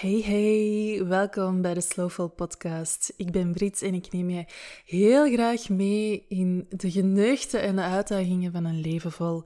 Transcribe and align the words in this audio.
Hey 0.00 0.22
hey, 0.22 1.06
welkom 1.06 1.62
bij 1.62 1.74
de 1.74 1.80
Slowful 1.80 2.28
Podcast. 2.28 3.12
Ik 3.16 3.30
ben 3.30 3.52
Brits 3.52 3.82
en 3.82 3.94
ik 3.94 4.12
neem 4.12 4.30
je 4.30 4.44
heel 4.84 5.32
graag 5.32 5.68
mee 5.68 6.24
in 6.28 6.66
de 6.68 6.90
geneugten 6.90 7.62
en 7.62 7.76
de 7.76 7.82
uitdagingen 7.82 8.52
van 8.52 8.64
een 8.64 8.80
leven 8.80 9.12
vol 9.12 9.42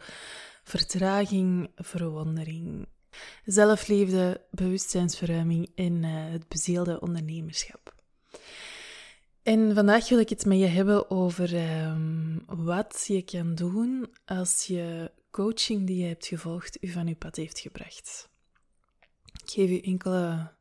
vertraging, 0.65 1.71
verwondering, 1.77 2.87
zelfliefde, 3.45 4.47
bewustzijnsverruiming 4.51 5.71
en 5.75 6.03
uh, 6.03 6.11
het 6.31 6.49
bezielde 6.49 7.01
ondernemerschap. 7.01 7.95
En 9.43 9.75
vandaag 9.75 10.09
wil 10.09 10.19
ik 10.19 10.29
het 10.29 10.45
met 10.45 10.59
je 10.59 10.67
hebben 10.67 11.11
over 11.11 11.55
um, 11.85 12.43
wat 12.47 13.05
je 13.07 13.23
kan 13.23 13.55
doen 13.55 14.07
als 14.25 14.65
je 14.67 15.11
coaching 15.31 15.87
die 15.87 16.03
je 16.03 16.07
hebt 16.07 16.27
gevolgd 16.27 16.79
u 16.81 16.89
van 16.89 17.07
je 17.07 17.17
pad 17.17 17.37
heeft 17.37 17.59
gebracht. 17.59 18.29
Ik 19.51 19.57
geef 19.57 19.71
u 19.71 19.79
enkele 19.79 20.53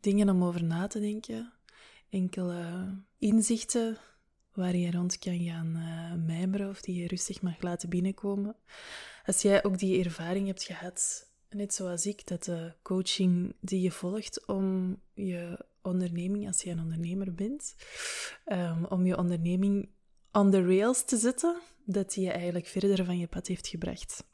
dingen 0.00 0.28
om 0.28 0.44
over 0.44 0.64
na 0.64 0.86
te 0.86 1.00
denken, 1.00 1.52
enkele 2.08 2.94
inzichten 3.18 3.98
waar 4.52 4.76
je 4.76 4.90
rond 4.90 5.18
kan 5.18 5.38
gaan 5.38 5.76
uh, 5.76 6.26
mijmeren 6.26 6.68
of 6.68 6.80
die 6.80 7.00
je 7.00 7.06
rustig 7.06 7.42
mag 7.42 7.60
laten 7.60 7.88
binnenkomen. 7.88 8.56
Als 9.24 9.42
jij 9.42 9.64
ook 9.64 9.78
die 9.78 10.04
ervaring 10.04 10.46
hebt 10.46 10.62
gehad, 10.62 11.30
net 11.50 11.74
zoals 11.74 12.06
ik, 12.06 12.26
dat 12.26 12.44
de 12.44 12.72
coaching 12.82 13.54
die 13.60 13.80
je 13.80 13.90
volgt 13.90 14.46
om 14.46 14.96
je 15.14 15.64
onderneming, 15.82 16.46
als 16.46 16.62
je 16.62 16.70
een 16.70 16.80
ondernemer 16.80 17.34
bent, 17.34 17.74
um, 18.46 18.84
om 18.84 19.06
je 19.06 19.18
onderneming 19.18 19.88
on 20.32 20.50
the 20.50 20.62
rails 20.66 21.04
te 21.04 21.16
zetten, 21.16 21.60
dat 21.84 22.12
die 22.12 22.24
je 22.24 22.30
eigenlijk 22.30 22.66
verder 22.66 23.04
van 23.04 23.18
je 23.18 23.26
pad 23.26 23.46
heeft 23.46 23.66
gebracht 23.66 24.24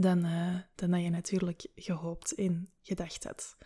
dan, 0.00 0.26
dan 0.74 0.90
dat 0.90 1.02
je 1.02 1.10
natuurlijk 1.10 1.66
gehoopt 1.74 2.34
en 2.34 2.68
gedacht 2.82 3.24
had. 3.24 3.56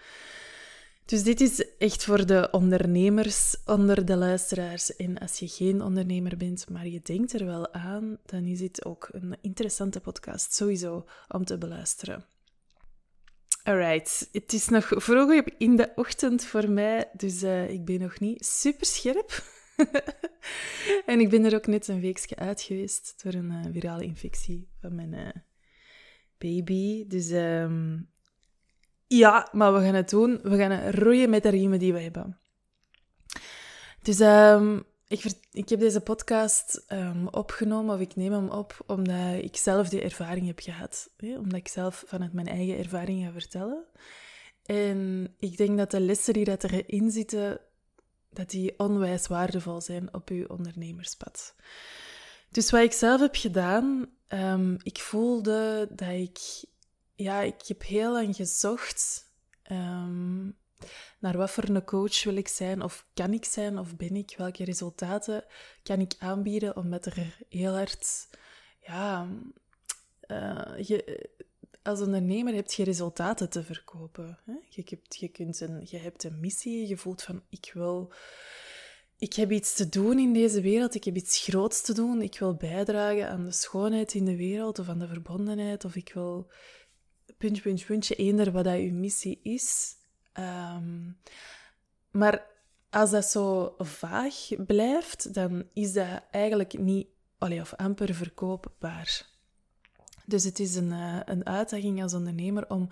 Dus 1.05 1.23
dit 1.23 1.41
is 1.41 1.77
echt 1.79 2.05
voor 2.05 2.27
de 2.27 2.49
ondernemers 2.51 3.57
onder 3.65 4.05
de 4.05 4.17
luisteraars. 4.17 4.97
En 4.97 5.19
als 5.19 5.39
je 5.39 5.49
geen 5.49 5.83
ondernemer 5.83 6.37
bent, 6.37 6.69
maar 6.71 6.87
je 6.87 7.01
denkt 7.03 7.33
er 7.33 7.47
wel 7.47 7.73
aan, 7.73 8.19
dan 8.27 8.45
is 8.45 8.59
dit 8.59 8.85
ook 8.85 9.09
een 9.13 9.37
interessante 9.41 10.01
podcast 10.01 10.55
sowieso 10.55 11.07
om 11.29 11.45
te 11.45 11.59
beluisteren. 11.59 12.25
Alright, 13.63 14.29
het 14.33 14.53
is 14.53 14.69
nog 14.69 14.93
vroeg 14.95 15.45
in 15.59 15.77
de 15.77 15.93
ochtend 15.95 16.45
voor 16.45 16.71
mij, 16.71 17.11
dus 17.13 17.43
uh, 17.43 17.71
ik 17.71 17.85
ben 17.85 18.01
nog 18.01 18.21
niet 18.21 18.47
super 18.47 18.87
scherp. 18.87 19.45
en 21.07 21.21
ik 21.21 21.31
ben 21.31 21.45
er 21.45 21.55
ook 21.55 21.67
net 21.67 21.89
een 21.89 22.01
weekje 22.01 22.37
uit 22.37 22.63
geweest 22.63 23.15
door 23.23 23.33
een 23.33 23.51
uh, 23.51 23.73
virale 23.73 24.05
infectie 24.05 24.69
van 24.81 24.95
mijn 24.95 25.45
baby. 26.43 27.07
Dus 27.07 27.31
um, 27.31 28.09
ja, 29.07 29.49
maar 29.53 29.75
we 29.75 29.81
gaan 29.81 29.95
het 29.95 30.11
doen. 30.11 30.41
We 30.43 30.57
gaan 30.57 30.91
roeien 30.91 31.31
met 31.31 31.43
de 31.43 31.49
riemen 31.49 31.79
die 31.79 31.93
we 31.93 32.01
hebben. 32.01 32.39
Dus 34.03 34.21
um, 34.21 34.85
ik, 35.09 35.25
ik, 35.53 35.69
heb 35.69 35.81
deze 35.81 36.01
podcast 36.01 36.85
um, 36.89 37.29
opgenomen, 37.29 37.95
of 37.95 38.01
ik 38.01 38.17
neem 38.17 38.33
hem 38.33 38.49
op, 38.49 38.85
omdat 38.87 39.35
ik 39.43 39.57
zelf 39.57 39.89
die 39.89 40.03
ervaring 40.03 40.47
heb 40.47 40.61
gehad. 40.61 41.11
Hè? 41.17 41.39
Omdat 41.39 41.59
ik 41.59 41.69
zelf 41.69 42.05
vanuit 42.07 42.33
mijn 42.33 42.47
eigen 42.47 42.79
ervaring 42.79 43.25
ga 43.25 43.33
vertellen. 43.33 43.85
En 44.65 45.35
ik 45.39 45.57
denk 45.57 45.79
dat 45.79 45.91
de 45.91 46.01
lessen 46.01 46.35
die 46.35 46.45
dat 46.45 46.65
erin 46.65 47.11
zitten, 47.11 47.61
dat 48.31 48.51
die 48.51 48.79
onwijs 48.79 49.27
waardevol 49.27 49.81
zijn 49.81 50.15
op 50.15 50.29
uw 50.29 50.47
ondernemerspad. 50.47 51.55
Dus 52.51 52.71
wat 52.71 52.83
ik 52.83 52.93
zelf 52.93 53.21
heb 53.21 53.35
gedaan, 53.37 54.11
um, 54.35 54.77
ik 54.83 54.99
voelde 54.99 55.89
dat 55.91 56.09
ik... 56.09 56.39
Ja, 57.15 57.41
ik 57.41 57.63
heb 57.67 57.83
heel 57.83 58.13
lang 58.13 58.37
gezocht 58.37 59.31
um, 59.71 60.57
naar 61.19 61.37
wat 61.37 61.51
voor 61.51 61.65
een 61.65 61.85
coach 61.85 62.25
wil 62.25 62.37
ik 62.37 62.49
zijn, 62.49 62.83
of 62.83 63.07
kan 63.15 63.33
ik 63.33 63.45
zijn, 63.45 63.79
of 63.79 63.97
ben 63.97 64.17
ik? 64.17 64.35
Welke 64.37 64.65
resultaten 64.65 65.45
kan 65.83 66.01
ik 66.01 66.15
aanbieden, 66.19 66.77
omdat 66.77 67.07
er 67.07 67.37
heel 67.49 67.75
hard... 67.77 68.29
Ja, 68.81 69.29
uh, 70.27 70.73
je, 70.83 71.31
als 71.83 72.01
ondernemer 72.01 72.55
heb 72.55 72.71
je 72.71 72.85
resultaten 72.85 73.51
te 73.51 73.63
verkopen. 73.63 74.39
Hè? 74.45 74.55
Je, 74.69 74.83
hebt, 74.87 75.17
je, 75.17 75.29
kunt 75.29 75.59
je 75.85 75.99
hebt 75.99 76.25
een 76.25 76.41
missie, 76.41 76.89
je 76.89 76.97
voelt 76.97 77.23
van 77.23 77.43
ik 77.49 77.71
wil 77.75 78.13
ik 79.23 79.35
heb 79.35 79.51
iets 79.51 79.75
te 79.75 79.89
doen 79.89 80.19
in 80.19 80.33
deze 80.33 80.61
wereld, 80.61 80.95
ik 80.95 81.05
heb 81.05 81.17
iets 81.17 81.39
groots 81.39 81.83
te 81.83 81.95
doen, 81.95 82.23
ik 82.23 82.39
wil 82.39 82.55
bijdragen 82.55 83.29
aan 83.29 83.45
de 83.45 83.53
schoonheid 83.53 84.15
in 84.15 84.25
de 84.25 84.37
wereld 84.37 84.79
of 84.79 84.89
aan 84.89 84.99
de 84.99 85.09
verbondenheid, 85.09 85.85
of 85.85 85.97
ik 85.97 86.13
wil 86.15 86.51
puntje, 87.39 87.63
puntje, 87.63 87.87
puntje, 87.87 88.15
eender 88.15 88.53
wat 88.53 88.65
dat 88.65 88.75
uw 88.75 88.93
missie 88.93 89.41
is. 89.43 89.95
Um, 90.39 91.19
maar 92.11 92.47
als 92.91 93.11
dat 93.11 93.25
zo 93.25 93.75
vaag 93.79 94.49
blijft, 94.67 95.35
dan 95.35 95.69
is 95.73 95.93
dat 95.93 96.23
eigenlijk 96.31 96.79
niet, 96.79 97.07
allee, 97.39 97.61
of 97.61 97.75
amper 97.75 98.15
verkoopbaar. 98.15 99.27
Dus 100.27 100.45
het 100.45 100.59
is 100.59 100.75
een, 100.75 100.91
uh, 100.91 101.21
een 101.25 101.47
uitdaging 101.47 102.03
als 102.03 102.15
ondernemer 102.15 102.71
om 102.71 102.89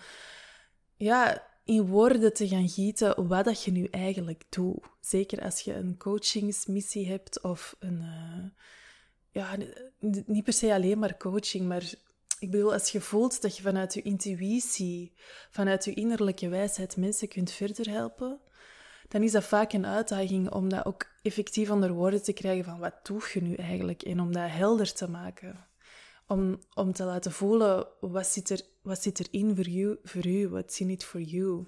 ja, 0.96 1.49
in 1.70 1.86
woorden 1.86 2.34
te 2.34 2.48
gaan 2.48 2.68
gieten 2.68 3.26
wat 3.28 3.44
dat 3.44 3.64
je 3.64 3.70
nu 3.70 3.84
eigenlijk 3.84 4.44
doet. 4.48 4.82
Zeker 5.00 5.42
als 5.42 5.60
je 5.60 5.74
een 5.74 5.96
coachingsmissie 5.96 7.08
hebt 7.08 7.40
of 7.40 7.76
een... 7.78 8.00
Uh, 8.00 8.44
ja, 9.30 9.56
niet 10.26 10.44
per 10.44 10.52
se 10.52 10.74
alleen 10.74 10.98
maar 10.98 11.16
coaching, 11.16 11.68
maar 11.68 11.92
ik 12.38 12.50
bedoel, 12.50 12.72
als 12.72 12.90
je 12.90 13.00
voelt 13.00 13.42
dat 13.42 13.56
je 13.56 13.62
vanuit 13.62 13.94
je 13.94 14.02
intuïtie, 14.02 15.12
vanuit 15.50 15.84
je 15.84 15.94
innerlijke 15.94 16.48
wijsheid 16.48 16.96
mensen 16.96 17.28
kunt 17.28 17.50
verder 17.50 17.90
helpen, 17.90 18.40
dan 19.08 19.22
is 19.22 19.32
dat 19.32 19.44
vaak 19.44 19.72
een 19.72 19.86
uitdaging 19.86 20.50
om 20.52 20.68
dat 20.68 20.86
ook 20.86 21.06
effectief 21.22 21.70
onder 21.70 21.92
woorden 21.92 22.22
te 22.22 22.32
krijgen 22.32 22.64
van 22.64 22.78
wat 22.78 22.94
doe 23.02 23.22
je 23.32 23.42
nu 23.42 23.54
eigenlijk 23.54 24.02
en 24.02 24.20
om 24.20 24.32
dat 24.32 24.50
helder 24.50 24.92
te 24.92 25.08
maken 25.08 25.69
om, 26.30 26.58
om 26.74 26.92
te 26.92 27.04
laten 27.04 27.32
voelen 27.32 27.86
wat 28.00 28.26
zit, 28.26 28.50
er, 28.50 28.60
wat 28.82 29.02
zit 29.02 29.18
erin 29.18 29.56
voor, 29.56 29.68
you, 29.68 29.98
voor 30.02 30.26
u, 30.26 30.48
wat 30.48 30.76
in 30.78 30.90
it 30.90 31.04
for 31.04 31.20
you. 31.20 31.66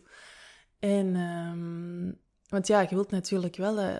En, 0.79 1.17
um, 1.17 2.21
want 2.49 2.67
ja, 2.67 2.81
je 2.81 2.89
wilt 2.89 3.11
natuurlijk 3.11 3.57
wel, 3.57 3.79
uh, 3.79 3.97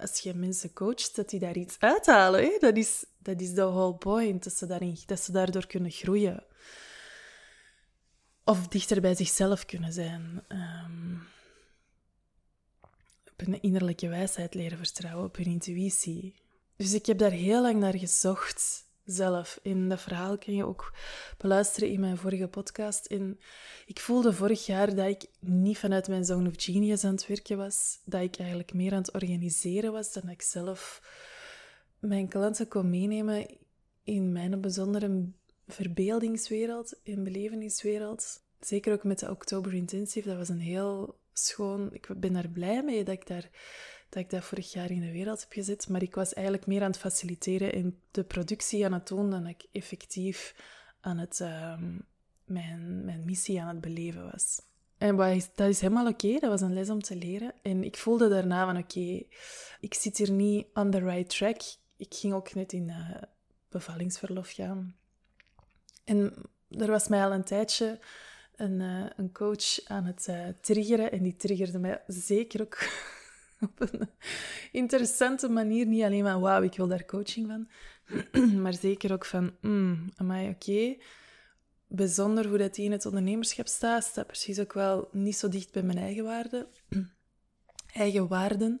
als 0.00 0.18
je 0.18 0.34
mensen 0.34 0.72
coacht, 0.72 1.16
dat 1.16 1.28
die 1.28 1.40
daar 1.40 1.56
iets 1.56 1.76
uithalen. 1.78 2.42
Hè? 2.42 2.56
Dat, 2.58 2.76
is, 2.76 3.04
dat 3.18 3.40
is 3.40 3.52
de 3.52 3.62
whole 3.62 3.94
point, 3.94 4.44
dat 4.44 4.52
ze, 4.52 4.66
daarin, 4.66 4.98
dat 5.06 5.20
ze 5.20 5.32
daardoor 5.32 5.66
kunnen 5.66 5.90
groeien. 5.90 6.44
Of 8.44 8.68
dichter 8.68 9.00
bij 9.00 9.14
zichzelf 9.14 9.64
kunnen 9.64 9.92
zijn. 9.92 10.44
Um, 10.48 11.22
op 13.32 13.46
hun 13.46 13.62
innerlijke 13.62 14.08
wijsheid 14.08 14.54
leren 14.54 14.78
vertrouwen, 14.78 15.24
op 15.24 15.36
hun 15.36 15.46
intuïtie. 15.46 16.34
Dus 16.76 16.94
ik 16.94 17.06
heb 17.06 17.18
daar 17.18 17.30
heel 17.30 17.62
lang 17.62 17.76
naar 17.76 17.98
gezocht 17.98 18.84
zelf. 19.04 19.58
In 19.62 19.88
dat 19.88 20.00
verhaal 20.00 20.38
kan 20.38 20.54
je 20.54 20.66
ook 20.66 20.94
beluisteren 21.38 21.88
in 21.88 22.00
mijn 22.00 22.16
vorige 22.16 22.48
podcast. 22.48 23.06
En 23.06 23.38
ik 23.86 24.00
voelde 24.00 24.32
vorig 24.32 24.66
jaar 24.66 24.94
dat 24.94 25.06
ik 25.06 25.26
niet 25.40 25.78
vanuit 25.78 26.08
mijn 26.08 26.24
Zone 26.24 26.48
of 26.48 26.54
Genius 26.56 27.04
aan 27.04 27.14
het 27.14 27.26
werken 27.26 27.56
was. 27.56 28.00
Dat 28.04 28.22
ik 28.22 28.38
eigenlijk 28.38 28.72
meer 28.72 28.92
aan 28.92 28.98
het 28.98 29.12
organiseren 29.12 29.92
was 29.92 30.12
dan 30.12 30.28
ik 30.28 30.42
zelf 30.42 31.02
mijn 31.98 32.28
klanten 32.28 32.68
kon 32.68 32.90
meenemen 32.90 33.46
in 34.02 34.32
mijn 34.32 34.60
bijzondere 34.60 35.28
verbeeldingswereld, 35.66 37.00
in 37.02 37.24
beleveniswereld. 37.24 38.42
Zeker 38.60 38.92
ook 38.92 39.04
met 39.04 39.18
de 39.18 39.30
Oktober 39.30 39.74
Intensive. 39.74 40.28
Dat 40.28 40.36
was 40.36 40.48
een 40.48 40.60
heel 40.60 41.18
schoon... 41.32 41.88
Ik 41.92 42.08
ben 42.16 42.32
daar 42.32 42.48
blij 42.48 42.82
mee 42.82 43.04
dat 43.04 43.14
ik 43.14 43.26
daar 43.26 43.50
dat 44.14 44.22
ik 44.22 44.30
dat 44.30 44.44
vorig 44.44 44.72
jaar 44.72 44.90
in 44.90 45.00
de 45.00 45.12
wereld 45.12 45.40
heb 45.40 45.52
gezet. 45.52 45.88
Maar 45.88 46.02
ik 46.02 46.14
was 46.14 46.32
eigenlijk 46.32 46.66
meer 46.66 46.82
aan 46.82 46.90
het 46.90 46.98
faciliteren 46.98 47.72
en 47.72 48.00
de 48.10 48.24
productie 48.24 48.84
aan 48.84 48.92
het 48.92 49.08
doen 49.08 49.30
dan 49.30 49.46
ik 49.46 49.66
effectief 49.72 50.54
aan 51.00 51.18
het, 51.18 51.40
ehm, 51.40 51.98
mijn, 52.44 53.04
mijn 53.04 53.24
missie 53.24 53.60
aan 53.60 53.68
het 53.68 53.80
beleven 53.80 54.30
was. 54.30 54.60
En 54.98 55.16
dat 55.54 55.68
is 55.68 55.80
helemaal 55.80 56.06
oké, 56.06 56.32
dat 56.32 56.50
was 56.50 56.60
een 56.60 56.72
les 56.72 56.90
om 56.90 57.02
te 57.02 57.16
leren. 57.16 57.54
En 57.62 57.84
ik 57.84 57.96
voelde 57.96 58.28
daarna 58.28 58.64
van 58.64 58.76
oké, 58.76 59.22
ik 59.80 59.94
zit 59.94 60.16
hier 60.16 60.30
niet 60.30 60.66
on 60.74 60.90
the 60.90 60.98
right 60.98 61.28
track. 61.36 61.60
Ik 61.96 62.14
ging 62.14 62.34
ook 62.34 62.54
net 62.54 62.72
in 62.72 62.88
uh, 62.88 63.10
bevallingsverlof 63.68 64.50
gaan. 64.50 64.96
En 66.04 66.34
er 66.68 66.90
was 66.90 67.08
mij 67.08 67.24
al 67.24 67.32
een 67.32 67.44
tijdje 67.44 67.98
een, 68.56 68.80
uh, 68.80 69.06
een 69.16 69.32
coach 69.32 69.84
aan 69.84 70.04
het 70.04 70.26
uh, 70.30 70.48
triggeren. 70.60 71.12
En 71.12 71.22
die 71.22 71.36
triggerde 71.36 71.78
mij 71.78 72.02
zeker 72.06 72.60
ook 72.60 72.78
op 73.70 73.80
een 73.80 74.08
interessante 74.72 75.48
manier. 75.48 75.86
Niet 75.86 76.02
alleen 76.02 76.22
van, 76.22 76.40
wauw, 76.40 76.62
ik 76.62 76.76
wil 76.76 76.88
daar 76.88 77.04
coaching 77.04 77.46
van. 77.46 77.68
maar 78.62 78.74
zeker 78.74 79.12
ook 79.12 79.24
van, 79.24 79.56
mm, 79.60 80.08
amai, 80.16 80.48
oké. 80.48 80.96
Bijzonder 81.86 82.48
hoe 82.48 82.58
dat 82.58 82.74
die 82.74 82.84
in 82.84 82.92
het 82.92 83.06
ondernemerschap 83.06 83.66
staat. 83.66 84.04
Staat 84.04 84.26
precies 84.26 84.60
ook 84.60 84.72
wel 84.72 85.08
niet 85.12 85.36
zo 85.36 85.48
dicht 85.48 85.72
bij 85.72 85.82
mijn 85.82 85.98
eigen 85.98 86.24
waarden. 86.24 86.66
eigen 87.92 88.28
waarden. 88.28 88.80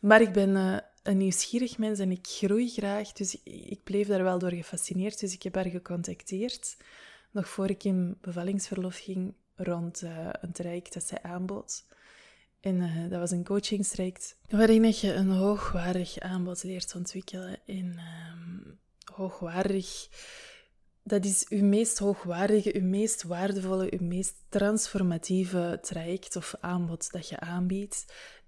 Maar 0.00 0.20
ik 0.20 0.32
ben 0.32 0.50
uh, 0.50 0.78
een 1.02 1.16
nieuwsgierig 1.16 1.78
mens 1.78 1.98
en 1.98 2.10
ik 2.10 2.26
groei 2.26 2.68
graag. 2.68 3.12
Dus 3.12 3.42
ik 3.44 3.84
bleef 3.84 4.06
daar 4.06 4.22
wel 4.22 4.38
door 4.38 4.52
gefascineerd. 4.52 5.20
Dus 5.20 5.34
ik 5.34 5.42
heb 5.42 5.54
haar 5.54 5.68
gecontacteerd. 5.68 6.76
Nog 7.30 7.48
voor 7.48 7.70
ik 7.70 7.84
in 7.84 8.18
bevallingsverlof 8.20 8.98
ging, 8.98 9.34
rond 9.54 10.02
een 10.40 10.52
traject 10.52 10.94
dat 10.94 11.04
zij 11.04 11.22
aanbood. 11.22 11.84
En 12.64 12.76
uh, 12.76 13.10
dat 13.10 13.18
was 13.20 13.30
een 13.30 13.44
coachingstraject 13.44 14.36
waarin 14.48 14.84
je 15.00 15.12
een 15.12 15.30
hoogwaardig 15.30 16.18
aanbod 16.18 16.62
leert 16.62 16.94
ontwikkelen. 16.94 17.58
En 17.66 17.98
um, 18.32 18.78
hoogwaardig, 19.14 20.08
dat 21.02 21.24
is 21.24 21.46
uw 21.48 21.64
meest 21.64 21.98
hoogwaardige, 21.98 22.74
uw 22.76 22.88
meest 22.88 23.22
waardevolle, 23.22 23.92
uw 23.98 24.06
meest 24.06 24.34
transformatieve 24.48 25.78
traject 25.82 26.36
of 26.36 26.54
aanbod 26.60 27.12
dat 27.12 27.28
je 27.28 27.40
aanbiedt. 27.40 28.04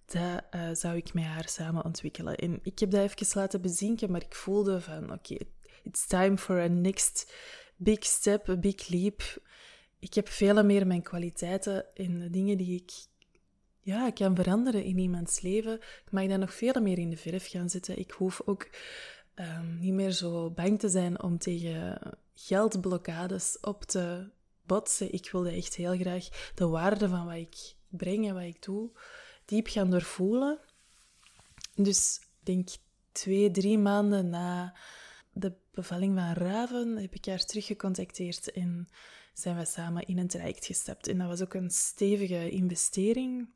Dat 0.06 0.42
uh, 0.54 0.70
zou 0.72 0.96
ik 0.96 1.14
met 1.14 1.24
haar 1.24 1.48
samen 1.48 1.84
ontwikkelen. 1.84 2.36
En 2.36 2.58
ik 2.62 2.78
heb 2.78 2.90
dat 2.90 3.00
even 3.00 3.40
laten 3.40 3.60
bezinken, 3.60 4.10
maar 4.10 4.22
ik 4.22 4.34
voelde 4.34 4.80
van 4.80 5.12
oké, 5.12 5.36
it's 5.82 6.06
time 6.06 6.38
for 6.38 6.60
a 6.60 6.66
next 6.66 7.32
big 7.76 8.04
step, 8.04 8.48
a 8.48 8.56
big 8.56 8.88
leap. 8.88 9.22
Ik 9.98 10.14
heb 10.14 10.28
veel 10.28 10.64
meer 10.64 10.86
mijn 10.86 11.02
kwaliteiten 11.02 11.94
en 11.94 12.18
de 12.18 12.30
dingen 12.30 12.56
die 12.56 12.82
ik 12.82 12.92
ja, 13.86 14.10
kan 14.10 14.34
veranderen 14.34 14.84
in 14.84 14.98
iemands 14.98 15.40
leven. 15.40 15.74
Ik 15.74 16.10
mag 16.10 16.26
dan 16.26 16.40
nog 16.40 16.54
veel 16.54 16.80
meer 16.80 16.98
in 16.98 17.10
de 17.10 17.16
verf 17.16 17.48
gaan 17.48 17.70
zitten. 17.70 17.98
Ik 17.98 18.10
hoef 18.10 18.42
ook 18.44 18.68
um, 19.34 19.78
niet 19.78 19.92
meer 19.92 20.10
zo 20.10 20.50
bang 20.50 20.78
te 20.78 20.88
zijn 20.88 21.22
om 21.22 21.38
tegen 21.38 21.98
geldblokkades 22.34 23.58
op 23.60 23.82
te 23.84 24.28
botsen. 24.62 25.12
Ik 25.12 25.30
wilde 25.30 25.50
echt 25.50 25.74
heel 25.74 25.96
graag 25.96 26.52
de 26.54 26.66
waarde 26.66 27.08
van 27.08 27.26
wat 27.26 27.34
ik 27.34 27.74
breng 27.88 28.28
en 28.28 28.34
wat 28.34 28.42
ik 28.42 28.62
doe 28.62 28.90
diep 29.44 29.66
gaan 29.66 29.90
doorvoelen. 29.90 30.58
Dus 31.74 32.20
ik 32.20 32.46
denk 32.46 32.68
twee, 33.12 33.50
drie 33.50 33.78
maanden 33.78 34.28
na 34.28 34.76
de 35.32 35.52
bevalling 35.70 36.18
van 36.18 36.32
Raven 36.32 36.96
heb 36.96 37.14
ik 37.14 37.26
haar 37.26 37.44
teruggecontacteerd 37.44 38.52
en 38.52 38.88
zijn 39.32 39.56
we 39.56 39.64
samen 39.64 40.06
in 40.06 40.18
een 40.18 40.28
traject 40.28 40.66
gestapt. 40.66 41.08
En 41.08 41.18
dat 41.18 41.28
was 41.28 41.42
ook 41.42 41.54
een 41.54 41.70
stevige 41.70 42.50
investering. 42.50 43.54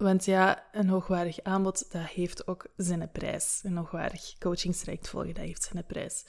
Want 0.00 0.24
ja, 0.24 0.68
een 0.72 0.88
hoogwaardig 0.88 1.42
aanbod, 1.42 1.92
dat 1.92 2.06
heeft 2.06 2.46
ook 2.46 2.66
zijn 2.76 3.10
prijs. 3.10 3.60
Een 3.62 3.76
hoogwaardig 3.76 4.38
coachingstraject 4.38 5.08
volgen, 5.08 5.34
dat 5.34 5.44
heeft 5.44 5.68
zijn 5.72 5.86
prijs. 5.86 6.24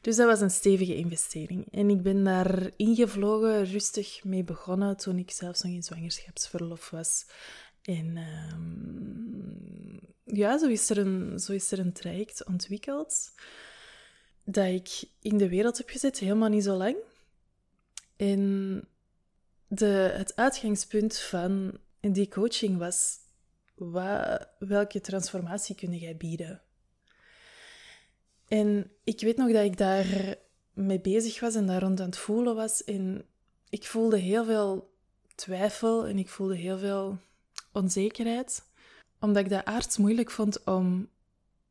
Dus 0.00 0.16
dat 0.16 0.26
was 0.26 0.40
een 0.40 0.50
stevige 0.50 0.96
investering. 0.96 1.66
En 1.70 1.90
ik 1.90 2.02
ben 2.02 2.24
daar 2.24 2.70
ingevlogen, 2.76 3.64
rustig 3.64 4.24
mee 4.24 4.44
begonnen 4.44 4.96
toen 4.96 5.18
ik 5.18 5.30
zelfs 5.30 5.62
nog 5.62 5.72
in 5.72 5.82
zwangerschapsverlof 5.82 6.90
was. 6.90 7.26
En 7.82 8.16
um, 8.52 10.00
ja, 10.24 10.58
zo 10.58 10.68
is, 10.68 10.90
er 10.90 10.98
een, 10.98 11.38
zo 11.38 11.52
is 11.52 11.72
er 11.72 11.78
een 11.78 11.92
traject 11.92 12.44
ontwikkeld 12.44 13.32
dat 14.44 14.66
ik 14.66 15.04
in 15.20 15.38
de 15.38 15.48
wereld 15.48 15.78
heb 15.78 15.88
gezet, 15.88 16.18
helemaal 16.18 16.48
niet 16.48 16.64
zo 16.64 16.76
lang. 16.76 16.96
En 18.16 18.82
de, 19.66 20.12
het 20.16 20.36
uitgangspunt 20.36 21.18
van 21.18 21.78
die 22.12 22.28
coaching 22.28 22.78
was, 22.78 23.16
wat, 23.74 24.48
welke 24.58 25.00
transformatie 25.00 25.74
kun 25.74 25.96
jij 25.96 26.16
bieden? 26.16 26.62
En 28.48 28.90
ik 29.04 29.20
weet 29.20 29.36
nog 29.36 29.52
dat 29.52 29.64
ik 29.64 29.76
daar 29.76 30.36
mee 30.72 31.00
bezig 31.00 31.40
was 31.40 31.54
en 31.54 31.66
daar 31.66 31.80
rond 31.80 32.00
aan 32.00 32.06
het 32.06 32.16
voelen 32.16 32.54
was. 32.54 32.84
En 32.84 33.24
ik 33.68 33.86
voelde 33.86 34.18
heel 34.18 34.44
veel 34.44 34.94
twijfel 35.34 36.06
en 36.06 36.18
ik 36.18 36.28
voelde 36.28 36.56
heel 36.56 36.78
veel 36.78 37.18
onzekerheid. 37.72 38.62
Omdat 39.20 39.44
ik 39.44 39.50
dat 39.50 39.64
aards 39.64 39.96
moeilijk 39.96 40.30
vond 40.30 40.64
om, 40.64 41.08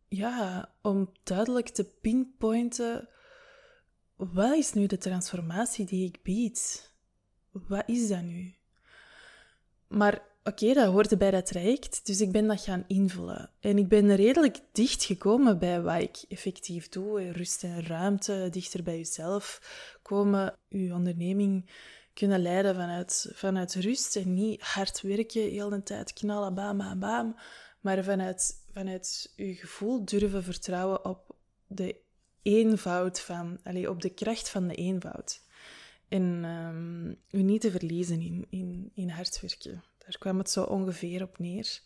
ja, 0.07 0.69
om 0.81 1.11
duidelijk 1.23 1.69
te 1.69 1.83
pinpointen 1.83 3.07
wat 4.31 4.55
is 4.55 4.73
nu 4.73 4.85
de 4.85 4.97
transformatie 4.97 5.85
die 5.85 6.07
ik 6.07 6.21
bied? 6.23 6.91
Wat 7.51 7.83
is 7.85 8.07
dat 8.07 8.21
nu? 8.21 8.53
Maar 9.93 10.21
oké, 10.43 10.73
dat 10.73 10.85
hoorde 10.85 11.17
bij 11.17 11.31
dat 11.31 11.45
traject, 11.45 12.05
dus 12.05 12.21
ik 12.21 12.31
ben 12.31 12.47
dat 12.47 12.61
gaan 12.61 12.83
invullen. 12.87 13.49
En 13.59 13.77
ik 13.77 13.87
ben 13.87 14.15
redelijk 14.15 14.59
dicht 14.71 15.03
gekomen 15.03 15.59
bij 15.59 15.81
wat 15.81 16.01
ik 16.01 16.17
effectief 16.27 16.89
doe. 16.89 17.31
Rust 17.31 17.63
en 17.63 17.85
ruimte, 17.85 18.47
dichter 18.51 18.83
bij 18.83 18.97
jezelf 18.97 19.61
komen, 20.01 20.55
je 20.67 20.93
onderneming 20.93 21.69
kunnen 22.13 22.41
leiden 22.41 22.75
vanuit, 22.75 23.31
vanuit 23.33 23.75
rust 23.75 24.15
en 24.15 24.33
niet 24.33 24.61
hard 24.61 25.01
werken, 25.01 25.41
heel 25.41 25.69
de 25.69 25.83
tijd 25.83 26.13
knallen, 26.13 26.53
bam, 26.53 26.77
bam, 26.77 26.99
bam. 26.99 27.35
Maar 27.81 28.03
vanuit, 28.03 28.63
vanuit 28.71 29.33
je 29.35 29.55
gevoel 29.55 30.05
durven 30.05 30.43
vertrouwen 30.43 31.05
op 31.05 31.35
de 31.67 31.95
eenvoud 32.41 33.19
van, 33.19 33.59
allez, 33.63 33.87
op 33.87 34.01
de 34.01 34.13
kracht 34.13 34.49
van 34.49 34.67
de 34.67 34.75
eenvoud. 34.75 35.41
En 36.13 36.43
um, 36.43 37.15
u 37.29 37.41
niet 37.41 37.61
te 37.61 37.71
verliezen 37.71 38.21
in, 38.21 38.45
in, 38.49 38.91
in 38.93 39.09
hard 39.09 39.41
werken. 39.41 39.83
Daar 39.97 40.17
kwam 40.17 40.37
het 40.37 40.49
zo 40.49 40.63
ongeveer 40.63 41.21
op 41.21 41.39
neer. 41.39 41.81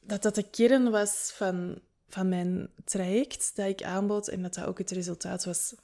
Dat 0.00 0.22
dat 0.22 0.34
de 0.34 0.50
kern 0.50 0.90
was 0.90 1.32
van, 1.34 1.80
van 2.08 2.28
mijn 2.28 2.70
traject 2.84 3.56
dat 3.56 3.68
ik 3.68 3.82
aanbood 3.82 4.28
en 4.28 4.42
dat 4.42 4.54
dat 4.54 4.64
ook 4.64 4.78
het 4.78 4.90
resultaat 4.90 5.44
was 5.44 5.74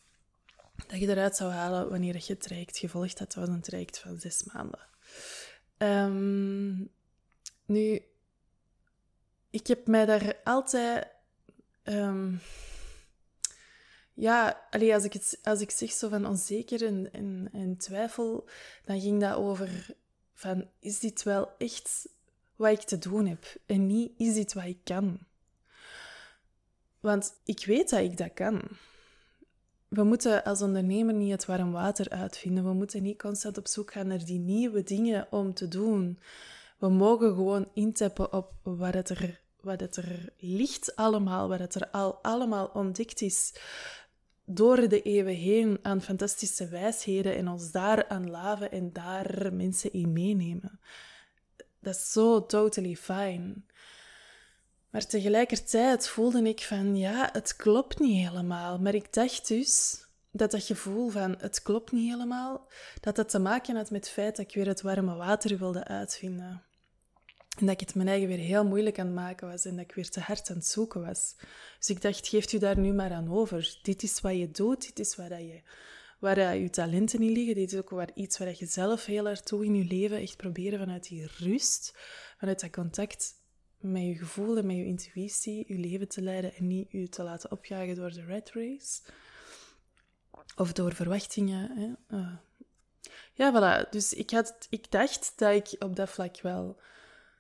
dat 0.86 1.00
je 1.00 1.08
eruit 1.08 1.36
zou 1.36 1.52
halen 1.52 1.90
wanneer 1.90 2.14
je 2.14 2.32
het 2.32 2.42
traject 2.42 2.78
gevolgd 2.78 3.18
had. 3.18 3.32
Dat 3.32 3.46
was 3.46 3.54
een 3.54 3.62
traject 3.62 3.98
van 3.98 4.20
zes 4.20 4.44
maanden. 4.44 4.86
Um, 5.78 6.90
nu, 7.66 8.02
ik 9.50 9.66
heb 9.66 9.86
mij 9.86 10.06
daar 10.06 10.36
altijd... 10.44 11.08
Um, 11.84 12.40
ja, 14.16 14.66
allee, 14.70 14.94
als, 14.94 15.04
ik 15.04 15.12
het, 15.12 15.38
als 15.42 15.60
ik 15.60 15.70
zeg 15.70 15.90
zo 15.90 16.08
van 16.08 16.26
onzeker 16.26 16.84
en, 16.84 17.12
en, 17.12 17.48
en 17.52 17.76
twijfel, 17.76 18.48
dan 18.84 19.00
ging 19.00 19.20
dat 19.20 19.34
over 19.34 19.94
van, 20.34 20.68
is 20.80 20.98
dit 20.98 21.22
wel 21.22 21.48
echt 21.58 22.08
wat 22.56 22.70
ik 22.70 22.80
te 22.80 22.98
doen 22.98 23.26
heb? 23.26 23.44
En 23.66 23.86
niet, 23.86 24.12
is 24.16 24.34
dit 24.34 24.52
wat 24.52 24.64
ik 24.64 24.78
kan? 24.84 25.18
Want 27.00 27.34
ik 27.44 27.64
weet 27.66 27.90
dat 27.90 28.00
ik 28.00 28.16
dat 28.16 28.34
kan. 28.34 28.62
We 29.88 30.02
moeten 30.02 30.44
als 30.44 30.62
ondernemer 30.62 31.14
niet 31.14 31.30
het 31.30 31.46
warm 31.46 31.72
water 31.72 32.08
uitvinden. 32.08 32.64
We 32.64 32.72
moeten 32.72 33.02
niet 33.02 33.18
constant 33.18 33.58
op 33.58 33.66
zoek 33.66 33.92
gaan 33.92 34.06
naar 34.06 34.24
die 34.24 34.38
nieuwe 34.38 34.82
dingen 34.82 35.26
om 35.30 35.54
te 35.54 35.68
doen. 35.68 36.18
We 36.78 36.88
mogen 36.88 37.34
gewoon 37.34 37.68
intappen 37.74 38.32
op 38.32 38.52
wat 38.62 38.94
het 38.94 39.08
er, 39.08 39.40
wat 39.60 39.80
het 39.80 39.96
er 39.96 40.32
ligt 40.38 40.96
allemaal, 40.96 41.48
wat 41.48 41.58
het 41.58 41.74
er 41.74 41.90
al 41.90 42.14
allemaal 42.22 42.66
ontdekt 42.66 43.20
is 43.20 43.52
door 44.46 44.88
de 44.88 45.02
eeuwen 45.02 45.34
heen 45.34 45.78
aan 45.82 46.02
fantastische 46.02 46.68
wijsheden 46.68 47.36
en 47.36 47.48
ons 47.48 47.70
daar 47.70 48.08
aan 48.08 48.30
laven 48.30 48.70
en 48.70 48.92
daar 48.92 49.52
mensen 49.52 49.92
in 49.92 50.12
meenemen. 50.12 50.80
Dat 51.80 51.94
is 51.94 52.12
zo 52.12 52.46
totally 52.46 52.94
fine. 52.94 53.54
Maar 54.90 55.06
tegelijkertijd 55.06 56.08
voelde 56.08 56.42
ik 56.42 56.60
van, 56.60 56.96
ja, 56.96 57.28
het 57.32 57.56
klopt 57.56 57.98
niet 57.98 58.28
helemaal. 58.28 58.78
Maar 58.78 58.94
ik 58.94 59.12
dacht 59.12 59.48
dus 59.48 60.04
dat 60.30 60.50
dat 60.50 60.62
gevoel 60.62 61.08
van, 61.08 61.34
het 61.38 61.62
klopt 61.62 61.92
niet 61.92 62.10
helemaal, 62.10 62.68
dat 63.00 63.16
dat 63.16 63.28
te 63.28 63.38
maken 63.38 63.76
had 63.76 63.90
met 63.90 64.04
het 64.04 64.14
feit 64.14 64.36
dat 64.36 64.46
ik 64.46 64.54
weer 64.54 64.66
het 64.66 64.82
warme 64.82 65.14
water 65.14 65.58
wilde 65.58 65.84
uitvinden. 65.84 66.62
En 67.56 67.66
dat 67.66 67.80
ik 67.80 67.86
het 67.86 67.94
mijn 67.94 68.08
eigen 68.08 68.28
weer 68.28 68.38
heel 68.38 68.64
moeilijk 68.64 68.98
aan 68.98 69.06
het 69.06 69.14
maken 69.14 69.48
was 69.48 69.64
en 69.64 69.76
dat 69.76 69.84
ik 69.84 69.94
weer 69.94 70.08
te 70.08 70.20
hard 70.20 70.50
aan 70.50 70.56
het 70.56 70.66
zoeken 70.66 71.00
was. 71.06 71.34
Dus 71.78 71.90
ik 71.90 72.00
dacht, 72.00 72.28
geeft 72.28 72.52
u 72.52 72.58
daar 72.58 72.78
nu 72.78 72.92
maar 72.92 73.12
aan 73.12 73.30
over. 73.30 73.78
Dit 73.82 74.02
is 74.02 74.20
wat 74.20 74.36
je 74.36 74.50
doet, 74.50 74.86
dit 74.86 74.98
is 74.98 75.16
wat 75.16 75.28
je, 75.28 75.62
waar 76.18 76.56
je 76.56 76.70
talenten 76.70 77.22
in 77.22 77.32
liggen. 77.32 77.54
Dit 77.54 77.72
is 77.72 77.78
ook 77.78 77.90
waar, 77.90 78.10
iets 78.14 78.38
waar 78.38 78.54
je 78.58 78.66
zelf 78.66 79.04
heel 79.04 79.28
erg 79.28 79.40
toe 79.40 79.64
in 79.64 79.74
je 79.74 79.84
leven 79.84 80.20
echt 80.20 80.36
proberen 80.36 80.78
vanuit 80.78 81.08
die 81.08 81.26
rust, 81.38 81.92
vanuit 82.38 82.60
dat 82.60 82.70
contact 82.70 83.34
met 83.80 84.02
je 84.02 84.14
gevoel 84.14 84.56
en 84.56 84.66
met 84.66 84.76
je 84.76 84.84
intuïtie, 84.84 85.64
je 85.66 85.78
leven 85.78 86.08
te 86.08 86.22
leiden 86.22 86.54
en 86.54 86.66
niet 86.66 86.90
je 86.90 87.08
te 87.08 87.22
laten 87.22 87.50
opjagen 87.50 87.94
door 87.94 88.12
de 88.12 88.24
red 88.24 88.50
race. 88.52 89.00
Of 90.56 90.72
door 90.72 90.94
verwachtingen. 90.94 91.70
Hè. 91.70 92.16
Uh. 92.16 92.36
Ja, 93.32 93.52
voilà. 93.52 93.90
Dus 93.90 94.12
ik, 94.12 94.30
had, 94.30 94.66
ik 94.70 94.90
dacht 94.90 95.32
dat 95.36 95.54
ik 95.54 95.82
op 95.82 95.96
dat 95.96 96.10
vlak 96.10 96.40
wel 96.40 96.80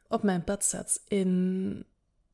op 0.08 0.22
mijn 0.22 0.44
pad 0.44 0.64
zat. 0.64 1.02
En 1.08 1.86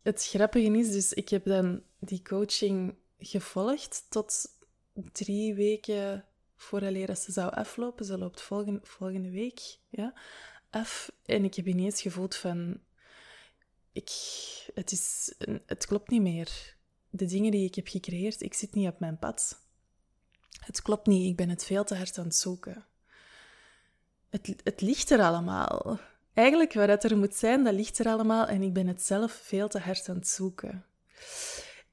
het 0.02 0.26
grappige 0.26 0.78
is, 0.78 0.90
dus 0.90 1.12
ik 1.12 1.28
heb 1.28 1.44
dan 1.44 1.82
die 1.98 2.22
coaching 2.22 2.94
gevolgd 3.18 4.06
tot 4.08 4.44
drie 5.12 5.54
weken 5.54 6.24
vooraleer 6.56 7.16
ze 7.16 7.32
zou 7.32 7.52
aflopen. 7.52 8.04
Ze 8.04 8.18
loopt 8.18 8.40
volgende, 8.40 8.80
volgende 8.82 9.30
week 9.30 9.78
ja, 9.88 10.14
af. 10.70 11.12
En 11.24 11.44
ik 11.44 11.54
heb 11.54 11.66
ineens 11.66 12.00
gevoeld 12.00 12.34
van... 12.34 12.80
Ik, 13.92 14.10
het, 14.74 14.92
is, 14.92 15.34
het 15.66 15.86
klopt 15.86 16.10
niet 16.10 16.22
meer. 16.22 16.76
De 17.10 17.24
dingen 17.24 17.50
die 17.50 17.66
ik 17.66 17.74
heb 17.74 17.88
gecreëerd, 17.88 18.42
ik 18.42 18.54
zit 18.54 18.74
niet 18.74 18.88
op 18.88 19.00
mijn 19.00 19.18
pad. 19.18 19.60
Het 20.60 20.82
klopt 20.82 21.06
niet, 21.06 21.28
ik 21.30 21.36
ben 21.36 21.48
het 21.48 21.64
veel 21.64 21.84
te 21.84 21.94
hard 21.94 22.18
aan 22.18 22.24
het 22.24 22.36
zoeken. 22.36 22.86
Het, 24.28 24.54
het 24.64 24.80
ligt 24.80 25.10
er 25.10 25.20
allemaal. 25.20 26.00
Eigenlijk 26.34 26.72
waar 26.72 26.88
het 26.88 27.04
er 27.04 27.18
moet 27.18 27.34
zijn, 27.34 27.64
dat 27.64 27.74
ligt 27.74 27.98
er 27.98 28.06
allemaal 28.06 28.46
en 28.46 28.62
ik 28.62 28.72
ben 28.72 28.86
het 28.86 29.02
zelf 29.02 29.32
veel 29.32 29.68
te 29.68 29.78
hard 29.78 30.08
aan 30.08 30.16
het 30.16 30.28
zoeken. 30.28 30.84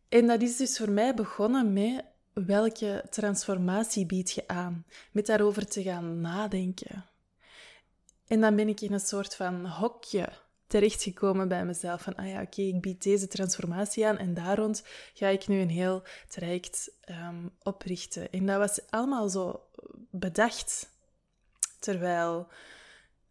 En 0.10 0.27
dat 0.27 0.41
is 0.41 0.58
dus 0.58 0.77
voor 0.77 0.91
mij 0.91 1.13
begonnen 1.13 1.74
met 1.74 2.03
welke 2.34 3.05
transformatie 3.10 4.05
bied 4.05 4.31
je 4.31 4.48
aan, 4.48 4.86
met 5.12 5.25
daarover 5.25 5.67
te 5.67 5.84
gaan 5.84 6.22
nadenken. 6.22 7.05
En 8.27 8.41
dan 8.41 8.55
ben 8.55 8.67
ik 8.67 8.81
in 8.81 8.93
een 8.93 9.00
soort 9.00 9.36
van 9.36 9.65
hokje 9.65 10.29
terechtgekomen 10.67 11.48
bij 11.48 11.65
mezelf. 11.65 12.01
Van, 12.01 12.15
ah 12.15 12.27
ja, 12.27 12.41
oké, 12.41 12.62
ik 12.62 12.81
bied 12.81 13.03
deze 13.03 13.27
transformatie 13.27 14.08
aan 14.08 14.17
en 14.17 14.34
daar 14.34 14.58
rond 14.58 14.84
ga 15.13 15.27
ik 15.27 15.48
nu 15.48 15.60
een 15.62 15.69
heel 15.69 16.03
traject 16.27 16.91
ehm, 17.01 17.48
oprichten. 17.63 18.31
En 18.31 18.46
dat 18.46 18.58
was 18.58 18.79
allemaal 18.89 19.29
zo 19.29 19.63
bedacht. 20.12 20.89
Terwijl, 21.79 22.48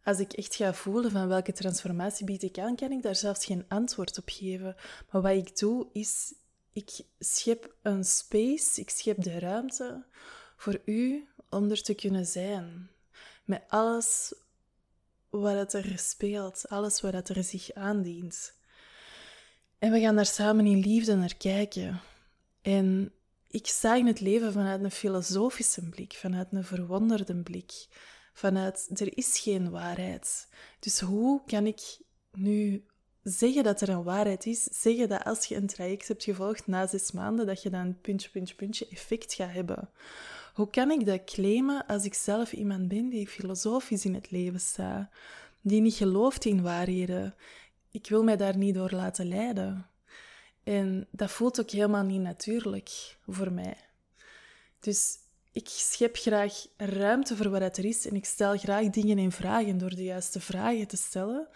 als 0.03 0.19
ik 0.19 0.33
echt 0.33 0.55
ga 0.55 0.73
voelen 0.73 1.11
van 1.11 1.27
welke 1.27 1.51
transformatie 1.51 2.25
bied 2.25 2.43
ik 2.43 2.57
aan, 2.57 2.75
kan 2.75 2.91
ik 2.91 3.01
daar 3.01 3.15
zelfs 3.15 3.45
geen 3.45 3.65
antwoord 3.67 4.17
op 4.17 4.29
geven. 4.29 4.75
Maar 5.11 5.21
wat 5.21 5.31
ik 5.31 5.57
doe, 5.57 5.87
is 5.93 6.33
ik 6.73 6.89
schep 7.19 7.75
een 7.81 8.03
space, 8.03 8.81
ik 8.81 8.89
schep 8.89 9.21
de 9.21 9.39
ruimte 9.39 10.05
voor 10.55 10.81
u 10.85 11.27
om 11.49 11.69
er 11.69 11.81
te 11.81 11.93
kunnen 11.93 12.25
zijn. 12.25 12.89
Met 13.43 13.61
alles 13.67 14.33
wat 15.29 15.73
er 15.73 15.99
speelt, 15.99 16.67
alles 16.67 17.01
wat 17.01 17.29
er 17.29 17.43
zich 17.43 17.73
aandient. 17.73 18.53
En 19.79 19.91
we 19.91 19.99
gaan 19.99 20.15
daar 20.15 20.25
samen 20.25 20.65
in 20.65 20.79
liefde 20.79 21.15
naar 21.15 21.35
kijken. 21.35 22.01
En 22.61 23.13
ik 23.47 23.79
in 23.81 24.07
het 24.07 24.19
leven 24.19 24.53
vanuit 24.53 24.83
een 24.83 24.91
filosofische 24.91 25.89
blik, 25.89 26.13
vanuit 26.13 26.47
een 26.51 26.63
verwonderde 26.63 27.35
blik, 27.35 27.87
vanuit 28.39 28.89
er 28.99 29.17
is 29.17 29.39
geen 29.39 29.69
waarheid. 29.69 30.47
Dus 30.79 30.99
hoe 30.99 31.41
kan 31.45 31.65
ik 31.65 31.99
nu 32.31 32.85
zeggen 33.23 33.63
dat 33.63 33.81
er 33.81 33.89
een 33.89 34.03
waarheid 34.03 34.45
is, 34.45 34.63
zeggen 34.63 35.09
dat 35.09 35.23
als 35.23 35.45
je 35.45 35.55
een 35.55 35.67
traject 35.67 36.07
hebt 36.07 36.23
gevolgd 36.23 36.67
na 36.67 36.87
zes 36.87 37.11
maanden, 37.11 37.45
dat 37.45 37.61
je 37.61 37.69
dan 37.69 37.79
een 37.79 38.01
puntje, 38.01 38.29
puntje, 38.29 38.55
puntje 38.55 38.87
effect 38.87 39.33
gaat 39.33 39.51
hebben? 39.51 39.89
Hoe 40.53 40.69
kan 40.69 40.91
ik 40.91 41.05
dat 41.05 41.23
claimen 41.23 41.85
als 41.85 42.05
ik 42.05 42.13
zelf 42.13 42.53
iemand 42.53 42.87
ben 42.87 43.09
die 43.09 43.27
filosofisch 43.27 44.05
in 44.05 44.13
het 44.13 44.31
leven 44.31 44.59
staat, 44.59 45.09
die 45.61 45.81
niet 45.81 45.93
gelooft 45.93 46.45
in 46.45 46.61
waarheden? 46.61 47.35
Ik 47.91 48.09
wil 48.09 48.23
mij 48.23 48.37
daar 48.37 48.57
niet 48.57 48.75
door 48.75 48.91
laten 48.91 49.27
leiden. 49.27 49.89
En 50.63 51.07
dat 51.11 51.31
voelt 51.31 51.59
ook 51.59 51.69
helemaal 51.69 52.03
niet 52.03 52.21
natuurlijk 52.21 53.17
voor 53.27 53.51
mij. 53.51 53.77
Dus 54.79 55.17
ik 55.59 55.67
schep 55.67 56.15
graag 56.15 56.53
ruimte 56.77 57.35
voor 57.35 57.49
wat 57.49 57.77
er 57.77 57.85
is 57.85 58.07
en 58.07 58.15
ik 58.15 58.25
stel 58.25 58.57
graag 58.57 58.89
dingen 58.89 59.17
in 59.17 59.31
vragen 59.31 59.77
door 59.77 59.95
de 59.95 60.03
juiste 60.03 60.39
vragen 60.39 60.87
te 60.87 60.97
stellen. 60.97 61.47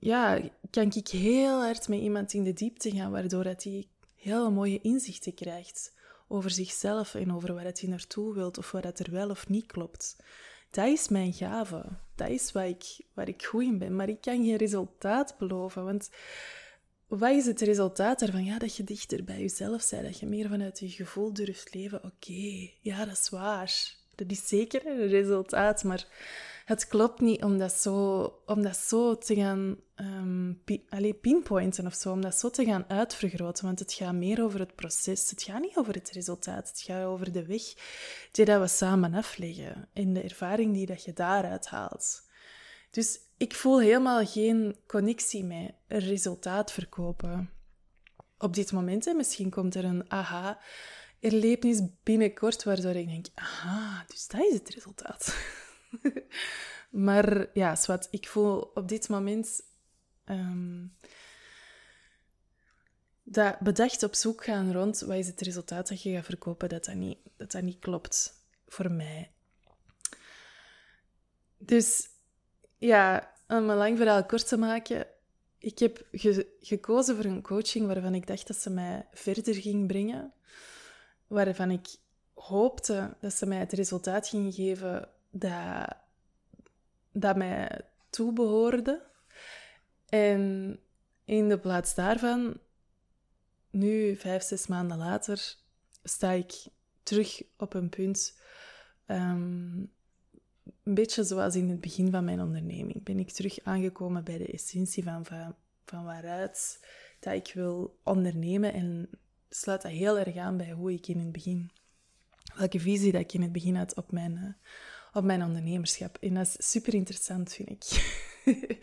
ja, 0.00 0.40
kan 0.70 0.92
ik 0.94 1.08
heel 1.08 1.60
hard 1.60 1.88
met 1.88 2.00
iemand 2.00 2.32
in 2.32 2.44
de 2.44 2.52
diepte 2.52 2.90
gaan, 2.90 3.10
waardoor 3.10 3.44
hij 3.44 3.88
hele 4.14 4.50
mooie 4.50 4.80
inzichten 4.80 5.34
krijgt 5.34 5.92
over 6.28 6.50
zichzelf 6.50 7.14
en 7.14 7.34
over 7.34 7.54
waar 7.54 7.62
hij 7.62 7.88
naartoe 7.88 8.34
wilt 8.34 8.58
of 8.58 8.70
wat 8.70 8.98
er 8.98 9.10
wel 9.10 9.30
of 9.30 9.48
niet 9.48 9.66
klopt. 9.66 10.16
Dat 10.70 10.86
is 10.86 11.08
mijn 11.08 11.32
gave. 11.32 11.84
Dat 12.14 12.28
is 12.28 12.52
waar 12.52 12.68
ik, 12.68 13.00
waar 13.14 13.28
ik 13.28 13.44
goed 13.44 13.62
in 13.62 13.78
ben. 13.78 13.96
Maar 13.96 14.08
ik 14.08 14.20
kan 14.20 14.44
geen 14.44 14.56
resultaat 14.56 15.34
beloven, 15.38 15.84
want 15.84 16.10
wat 17.10 17.30
is 17.30 17.46
het 17.46 17.60
resultaat 17.60 18.18
daarvan? 18.18 18.44
Ja, 18.44 18.58
dat 18.58 18.76
je 18.76 18.84
dichter 18.84 19.24
bij 19.24 19.40
jezelf 19.40 19.90
bent, 19.90 20.04
dat 20.04 20.18
je 20.18 20.26
meer 20.26 20.48
vanuit 20.48 20.78
je 20.78 20.88
gevoel 20.88 21.32
durft 21.32 21.74
leven. 21.74 22.04
Oké, 22.04 22.70
ja, 22.80 23.04
dat 23.04 23.18
is 23.18 23.28
waar. 23.28 23.94
Dat 24.14 24.30
is 24.30 24.48
zeker 24.48 24.86
een 24.86 25.06
resultaat, 25.06 25.84
maar 25.84 26.06
het 26.64 26.86
klopt 26.86 27.20
niet 27.20 27.42
om 27.42 27.58
dat 27.58 27.72
zo, 27.72 28.22
om 28.46 28.62
dat 28.62 28.76
zo 28.76 29.18
te 29.18 29.34
gaan 29.34 29.76
um, 29.96 30.62
pinpointen 31.20 31.86
of 31.86 31.94
zo, 31.94 32.12
om 32.12 32.20
dat 32.20 32.34
zo 32.34 32.50
te 32.50 32.64
gaan 32.64 32.84
uitvergroten. 32.88 33.64
Want 33.64 33.78
het 33.78 33.92
gaat 33.92 34.14
meer 34.14 34.42
over 34.42 34.60
het 34.60 34.74
proces. 34.74 35.30
Het 35.30 35.42
gaat 35.42 35.60
niet 35.60 35.76
over 35.76 35.94
het 35.94 36.10
resultaat. 36.10 36.68
Het 36.68 36.80
gaat 36.80 37.04
over 37.04 37.32
de 37.32 37.46
weg 37.46 37.62
die 38.30 38.44
dat 38.44 38.60
we 38.60 38.68
samen 38.68 39.14
afleggen 39.14 39.88
en 39.92 40.12
de 40.12 40.22
ervaring 40.22 40.74
die 40.74 40.86
dat 40.86 41.04
je 41.04 41.12
daaruit 41.12 41.66
haalt. 41.66 42.28
Dus 42.90 43.20
ik 43.36 43.54
voel 43.54 43.80
helemaal 43.80 44.26
geen 44.26 44.76
connectie 44.86 45.44
met 45.44 45.72
resultaat 45.86 46.72
verkopen. 46.72 47.50
Op 48.38 48.54
dit 48.54 48.72
moment, 48.72 49.04
hè, 49.04 49.12
misschien 49.12 49.50
komt 49.50 49.74
er 49.74 49.84
een 49.84 50.10
aha-erlevenis 50.10 51.80
binnenkort, 52.02 52.64
waardoor 52.64 52.94
ik 52.94 53.06
denk, 53.06 53.26
aha, 53.34 54.04
dus 54.06 54.28
dat 54.28 54.40
is 54.40 54.52
het 54.54 54.68
resultaat. 54.68 55.36
maar 57.06 57.46
ja, 57.52 57.76
zwart, 57.76 58.08
ik 58.10 58.28
voel 58.28 58.60
op 58.60 58.88
dit 58.88 59.08
moment 59.08 59.62
ehm, 60.24 60.86
dat 63.22 63.58
bedacht 63.58 64.02
op 64.02 64.14
zoek 64.14 64.44
gaan 64.44 64.72
rond 64.72 65.00
wat 65.00 65.16
is 65.16 65.26
het 65.26 65.40
resultaat 65.40 65.88
dat 65.88 66.02
je 66.02 66.12
gaat 66.14 66.24
verkopen, 66.24 66.68
dat 66.68 66.84
dat 66.84 66.94
niet, 66.94 67.18
dat 67.36 67.50
dat 67.50 67.62
niet 67.62 67.78
klopt 67.78 68.44
voor 68.66 68.90
mij. 68.92 69.32
Dus 71.58 72.09
ja, 72.80 73.32
om 73.48 73.70
een 73.70 73.76
lang 73.76 73.96
verhaal 73.96 74.24
kort 74.24 74.48
te 74.48 74.56
maken, 74.56 75.06
ik 75.58 75.78
heb 75.78 76.06
gekozen 76.60 77.16
voor 77.16 77.24
een 77.24 77.42
coaching 77.42 77.86
waarvan 77.86 78.14
ik 78.14 78.26
dacht 78.26 78.46
dat 78.46 78.56
ze 78.56 78.70
mij 78.70 79.06
verder 79.12 79.54
ging 79.54 79.86
brengen. 79.86 80.32
Waarvan 81.26 81.70
ik 81.70 81.96
hoopte 82.34 83.16
dat 83.20 83.32
ze 83.32 83.46
mij 83.46 83.58
het 83.58 83.72
resultaat 83.72 84.28
ging 84.28 84.54
geven 84.54 85.08
dat, 85.30 85.96
dat 87.12 87.36
mij 87.36 87.80
toebehoorde. 88.10 89.06
En 90.08 90.78
in 91.24 91.48
de 91.48 91.58
plaats 91.58 91.94
daarvan, 91.94 92.60
nu, 93.70 94.16
vijf, 94.16 94.42
zes 94.42 94.66
maanden 94.66 94.98
later, 94.98 95.54
sta 96.04 96.30
ik 96.30 96.54
terug 97.02 97.42
op 97.56 97.74
een 97.74 97.88
punt 97.88 98.40
ehm, 99.06 99.84
een 100.90 100.96
beetje 100.96 101.24
zoals 101.24 101.56
in 101.56 101.68
het 101.68 101.80
begin 101.80 102.10
van 102.10 102.24
mijn 102.24 102.40
onderneming. 102.40 103.02
Ben 103.02 103.18
ik 103.18 103.30
terug 103.30 103.58
aangekomen 103.62 104.24
bij 104.24 104.38
de 104.38 104.46
essentie 104.46 105.04
van, 105.04 105.24
van, 105.24 105.54
van 105.84 106.04
waaruit 106.04 106.80
dat 107.20 107.34
ik 107.34 107.50
wil 107.54 107.98
ondernemen. 108.04 108.72
En 108.72 109.08
sluit 109.50 109.82
dat 109.82 109.90
heel 109.90 110.18
erg 110.18 110.36
aan 110.36 110.56
bij 110.56 110.70
hoe 110.70 110.92
ik 110.92 111.06
in 111.06 111.18
het 111.18 111.32
begin... 111.32 111.70
Welke 112.54 112.80
visie 112.80 113.12
dat 113.12 113.20
ik 113.20 113.32
in 113.32 113.42
het 113.42 113.52
begin 113.52 113.76
had 113.76 113.94
op 113.94 114.12
mijn, 114.12 114.32
uh, 114.32 114.68
op 115.12 115.24
mijn 115.24 115.42
ondernemerschap. 115.42 116.18
En 116.20 116.34
dat 116.34 116.46
is 116.46 116.70
super 116.70 116.94
interessant, 116.94 117.52
vind 117.52 117.70
ik. 117.70 117.84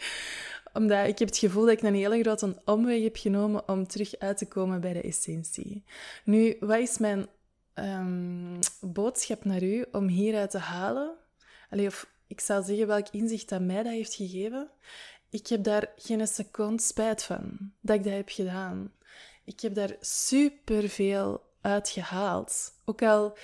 Omdat 0.74 1.08
ik 1.08 1.20
heb 1.20 1.28
het 1.28 1.38
gevoel 1.38 1.66
dat 1.66 1.72
ik 1.72 1.82
een 1.82 1.96
hele 1.96 2.22
grote 2.22 2.62
omweg 2.66 3.04
heb 3.04 3.16
genomen 3.16 3.70
om 3.70 3.88
terug 3.88 4.18
uit 4.18 4.38
te 4.38 4.48
komen 4.48 4.82
bij 4.82 4.94
de 4.94 5.02
essentie. 5.02 5.84
Nu, 6.24 6.56
wat 6.60 6.80
is 6.80 6.98
mijn 6.98 7.28
um, 7.76 8.60
boodschap 8.82 9.46
naar 9.46 9.64
u 9.64 9.86
om 9.92 10.08
hieruit 10.08 10.50
te 10.50 10.58
halen? 10.58 11.18
Allee, 11.70 11.88
of 11.88 12.10
ik 12.28 12.40
zou 12.40 12.64
zeggen 12.64 12.88
welk 12.88 13.08
inzicht 13.10 13.50
dat 13.50 13.62
mij 13.62 13.84
dat 13.84 13.92
heeft 13.92 14.14
gegeven. 14.14 14.70
Ik 15.30 15.48
heb 15.48 15.64
daar 15.64 15.92
geen 15.98 16.28
seconde 16.28 16.84
spijt 16.84 17.24
van 17.24 17.72
dat 17.82 17.96
ik 17.96 18.04
dat 18.04 18.14
heb 18.14 18.30
gedaan. 18.30 18.92
Ik 19.44 19.60
heb 19.60 19.76
daar 19.76 19.96
superveel 20.00 21.42
uit 21.62 21.90
gehaald. 21.90 22.74
Ook 22.86 23.02
al 23.02 23.38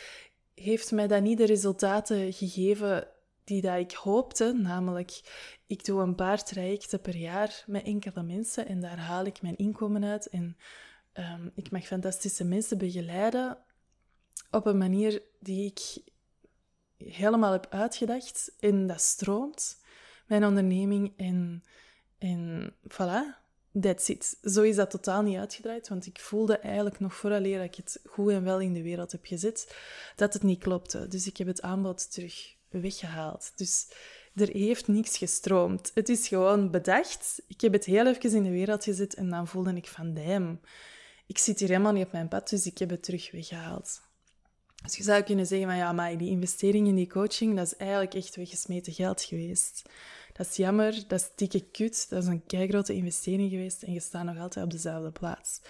heeft 0.55 0.91
mij 0.91 1.07
dat 1.07 1.21
niet 1.21 1.37
de 1.37 1.45
resultaten 1.45 2.33
gegeven 2.33 3.07
die 3.43 3.61
dat 3.61 3.77
ik 3.77 3.91
hoopte, 3.91 4.53
namelijk 4.53 5.21
ik 5.67 5.85
doe 5.85 6.01
een 6.01 6.15
paar 6.15 6.43
trajecten 6.43 7.01
per 7.01 7.15
jaar 7.15 7.63
met 7.67 7.83
enkele 7.83 8.23
mensen 8.23 8.67
en 8.67 8.79
daar 8.81 8.99
haal 8.99 9.25
ik 9.25 9.41
mijn 9.41 9.57
inkomen 9.57 10.03
uit 10.03 10.27
en 10.27 10.57
um, 11.13 11.51
ik 11.55 11.71
mag 11.71 11.85
fantastische 11.85 12.43
mensen 12.43 12.77
begeleiden 12.77 13.57
op 14.51 14.65
een 14.65 14.77
manier 14.77 15.21
die 15.39 15.65
ik 15.65 16.11
helemaal 16.97 17.51
heb 17.51 17.67
uitgedacht 17.69 18.51
en 18.59 18.87
dat 18.87 19.01
stroomt, 19.01 19.81
mijn 20.27 20.45
onderneming. 20.45 21.13
En, 21.17 21.63
en 22.17 22.73
voilà, 22.87 23.41
that's 23.81 24.07
it. 24.07 24.37
Zo 24.43 24.61
is 24.61 24.75
dat 24.75 24.89
totaal 24.89 25.21
niet 25.21 25.37
uitgedraaid, 25.37 25.89
want 25.89 26.05
ik 26.05 26.19
voelde 26.19 26.57
eigenlijk 26.57 26.99
nog 26.99 27.13
vooraleer 27.15 27.57
dat 27.57 27.67
ik 27.67 27.75
het 27.75 27.99
goed 28.05 28.31
en 28.31 28.43
wel 28.43 28.59
in 28.59 28.73
de 28.73 28.83
wereld 28.83 29.11
heb 29.11 29.25
gezet, 29.25 29.75
dat 30.15 30.33
het 30.33 30.43
niet 30.43 30.63
klopte. 30.63 31.07
Dus 31.07 31.27
ik 31.27 31.37
heb 31.37 31.47
het 31.47 31.61
aanbod 31.61 32.11
terug 32.11 32.55
weggehaald. 32.69 33.51
Dus 33.55 33.87
er 34.35 34.49
heeft 34.49 34.87
niks 34.87 35.17
gestroomd. 35.17 35.91
Het 35.93 36.09
is 36.09 36.27
gewoon 36.27 36.71
bedacht. 36.71 37.41
Ik 37.47 37.61
heb 37.61 37.73
het 37.73 37.85
heel 37.85 38.07
even 38.07 38.31
in 38.35 38.43
de 38.43 38.49
wereld 38.49 38.83
gezet 38.83 39.13
en 39.13 39.29
dan 39.29 39.47
voelde 39.47 39.73
ik 39.73 39.87
van, 39.87 40.13
damn, 40.13 40.59
ik 41.27 41.37
zit 41.37 41.59
hier 41.59 41.69
helemaal 41.69 41.93
niet 41.93 42.05
op 42.05 42.11
mijn 42.11 42.27
pad, 42.27 42.49
dus 42.49 42.65
ik 42.65 42.77
heb 42.77 42.89
het 42.89 43.03
terug 43.03 43.31
weggehaald. 43.31 44.01
Dus 44.83 44.95
je 44.95 45.03
zou 45.03 45.21
kunnen 45.21 45.45
zeggen 45.45 45.67
van 45.67 45.77
ja, 45.77 45.91
maar 45.91 46.17
die 46.17 46.29
investering 46.29 46.87
in 46.87 46.95
die 46.95 47.09
coaching, 47.09 47.55
dat 47.55 47.65
is 47.65 47.75
eigenlijk 47.75 48.13
echt 48.13 48.35
weggesmeten 48.35 48.93
geld 48.93 49.21
geweest. 49.21 49.81
Dat 50.33 50.47
is 50.47 50.55
jammer, 50.55 51.07
dat 51.07 51.19
is 51.19 51.29
dikke 51.35 51.69
kut, 51.71 52.09
dat 52.09 52.23
is 52.23 52.29
een 52.29 52.45
keigrote 52.45 52.93
investering 52.93 53.49
geweest 53.49 53.83
en 53.83 53.93
je 53.93 53.99
staat 53.99 54.23
nog 54.23 54.37
altijd 54.37 54.65
op 54.65 54.71
dezelfde 54.71 55.11
plaats. 55.11 55.61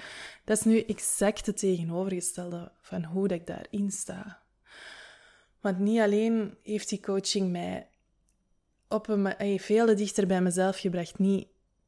Dat 0.43 0.57
is 0.57 0.63
nu 0.63 0.79
exact 0.79 1.45
het 1.45 1.57
tegenovergestelde 1.57 2.71
van 2.81 3.03
hoe 3.03 3.27
dat 3.27 3.39
ik 3.39 3.47
daarin 3.47 3.91
sta. 3.91 4.41
Want 5.61 5.79
niet 5.79 5.99
alleen 5.99 6.57
heeft 6.63 6.89
die 6.89 6.99
coaching 6.99 7.51
mij 7.51 7.87
op 8.87 9.07
een, 9.07 9.59
veel 9.59 9.95
dichter 9.95 10.27
bij 10.27 10.41
mezelf 10.41 10.79
gebracht, 10.79 11.19
niet 11.19 11.47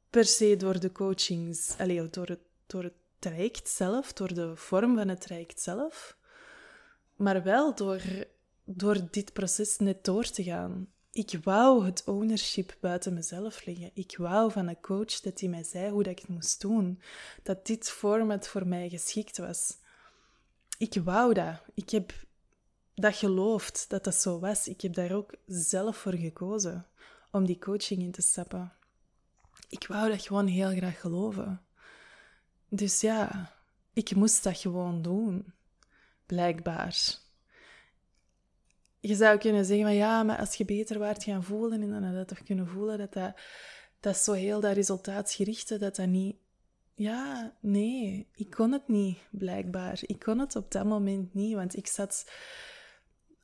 per 0.09 0.25
se 0.25 0.55
door 0.57 0.79
de 0.79 0.91
coachings, 0.91 1.75
allez, 1.77 2.09
door, 2.09 2.27
het, 2.27 2.39
door 2.67 2.83
het 2.83 2.93
traject 3.19 3.69
zelf, 3.69 4.13
door 4.13 4.33
de 4.33 4.55
vorm 4.55 4.95
van 4.95 5.07
het 5.07 5.21
traject 5.21 5.61
zelf, 5.61 6.17
maar 7.15 7.43
wel 7.43 7.75
door, 7.75 8.01
door 8.63 8.97
dit 9.11 9.33
proces 9.33 9.77
net 9.77 10.03
door 10.03 10.23
te 10.23 10.43
gaan. 10.43 10.87
Ik 11.11 11.39
wou 11.43 11.85
het 11.85 12.03
ownership 12.05 12.77
buiten 12.79 13.13
mezelf 13.13 13.65
leggen. 13.65 13.91
Ik 13.93 14.17
wou 14.17 14.51
van 14.51 14.67
een 14.67 14.81
coach 14.81 15.19
dat 15.19 15.39
hij 15.39 15.49
mij 15.49 15.63
zei 15.63 15.91
hoe 15.91 16.03
dat 16.03 16.11
ik 16.11 16.19
het 16.19 16.27
moest 16.27 16.61
doen. 16.61 17.01
Dat 17.43 17.65
dit 17.65 17.89
format 17.89 18.47
voor 18.47 18.67
mij 18.67 18.89
geschikt 18.89 19.37
was. 19.37 19.77
Ik 20.77 20.93
wou 21.03 21.33
dat. 21.33 21.61
Ik 21.73 21.89
heb 21.89 22.13
dat 22.95 23.15
geloofd 23.15 23.89
dat 23.89 24.03
dat 24.03 24.15
zo 24.15 24.39
was. 24.39 24.67
Ik 24.67 24.81
heb 24.81 24.93
daar 24.93 25.11
ook 25.11 25.33
zelf 25.45 25.97
voor 25.97 26.13
gekozen 26.13 26.85
om 27.31 27.45
die 27.45 27.59
coaching 27.59 28.01
in 28.01 28.11
te 28.11 28.21
stappen. 28.21 28.73
Ik 29.69 29.87
wou 29.87 30.09
dat 30.09 30.21
gewoon 30.21 30.47
heel 30.47 30.75
graag 30.75 30.99
geloven. 30.99 31.61
Dus 32.69 33.01
ja, 33.01 33.51
ik 33.93 34.15
moest 34.15 34.43
dat 34.43 34.57
gewoon 34.57 35.01
doen. 35.01 35.53
Blijkbaar. 36.25 37.17
Je 38.99 39.15
zou 39.15 39.37
kunnen 39.37 39.65
zeggen, 39.65 39.85
maar 39.85 39.93
ja, 39.93 40.23
maar 40.23 40.37
als 40.37 40.55
je 40.55 40.65
beter 40.65 40.99
waart 40.99 41.23
gaan 41.23 41.43
voelen, 41.43 41.81
en 41.81 41.89
dan 41.89 42.03
had 42.03 42.15
je 42.17 42.25
toch 42.25 42.43
kunnen 42.43 42.67
voelen 42.67 42.97
dat 42.97 43.13
dat, 43.13 43.33
dat 43.99 44.17
zo 44.17 44.31
heel 44.31 44.59
dat 44.59 44.75
resultaatsgerichte, 44.75 45.77
dat 45.77 45.95
dat 45.95 46.07
niet... 46.07 46.35
Ja, 46.95 47.53
nee, 47.59 48.27
ik 48.35 48.49
kon 48.49 48.71
het 48.71 48.87
niet, 48.87 49.17
blijkbaar. 49.31 49.99
Ik 50.01 50.19
kon 50.19 50.39
het 50.39 50.55
op 50.55 50.71
dat 50.71 50.85
moment 50.85 51.33
niet, 51.33 51.55
want 51.55 51.77
ik 51.77 51.87
zat 51.87 52.31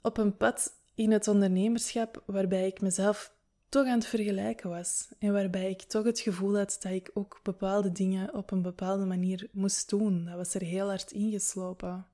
op 0.02 0.18
een 0.18 0.38
pad 0.38 0.72
in 0.96 1.12
het 1.12 1.28
ondernemerschap 1.28 2.24
waarbij 2.26 2.68
ik 2.68 2.82
mezelf 2.82 3.34
toch 3.70 3.86
aan 3.88 3.98
het 3.98 4.06
vergelijken 4.06 4.70
was. 4.70 5.14
En 5.20 5.34
waarbij 5.34 5.70
ik 5.70 5.82
toch 5.82 6.04
het 6.04 6.20
gevoel 6.20 6.58
had 6.58 6.78
dat 6.82 6.92
ik 6.92 7.12
ook 7.14 7.40
bepaalde 7.44 7.92
dingen 7.92 8.34
op 8.34 8.52
een 8.52 8.62
bepaalde 8.62 9.06
manier 9.06 9.50
moest 9.52 9.90
doen. 9.90 10.26
Dat 10.26 10.36
was 10.36 10.54
er 10.54 10.62
heel 10.62 10.88
hard 10.88 11.12
ingeslopen. 11.12 12.06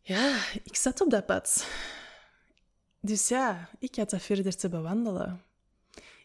Ja, 0.00 0.44
ik 0.64 0.76
zat 0.76 1.00
op 1.00 1.10
dat 1.10 1.26
pad. 1.26 1.66
Dus 3.00 3.28
ja, 3.28 3.70
ik 3.78 3.96
had 3.96 4.10
dat 4.10 4.22
verder 4.22 4.56
te 4.56 4.68
bewandelen. 4.68 5.42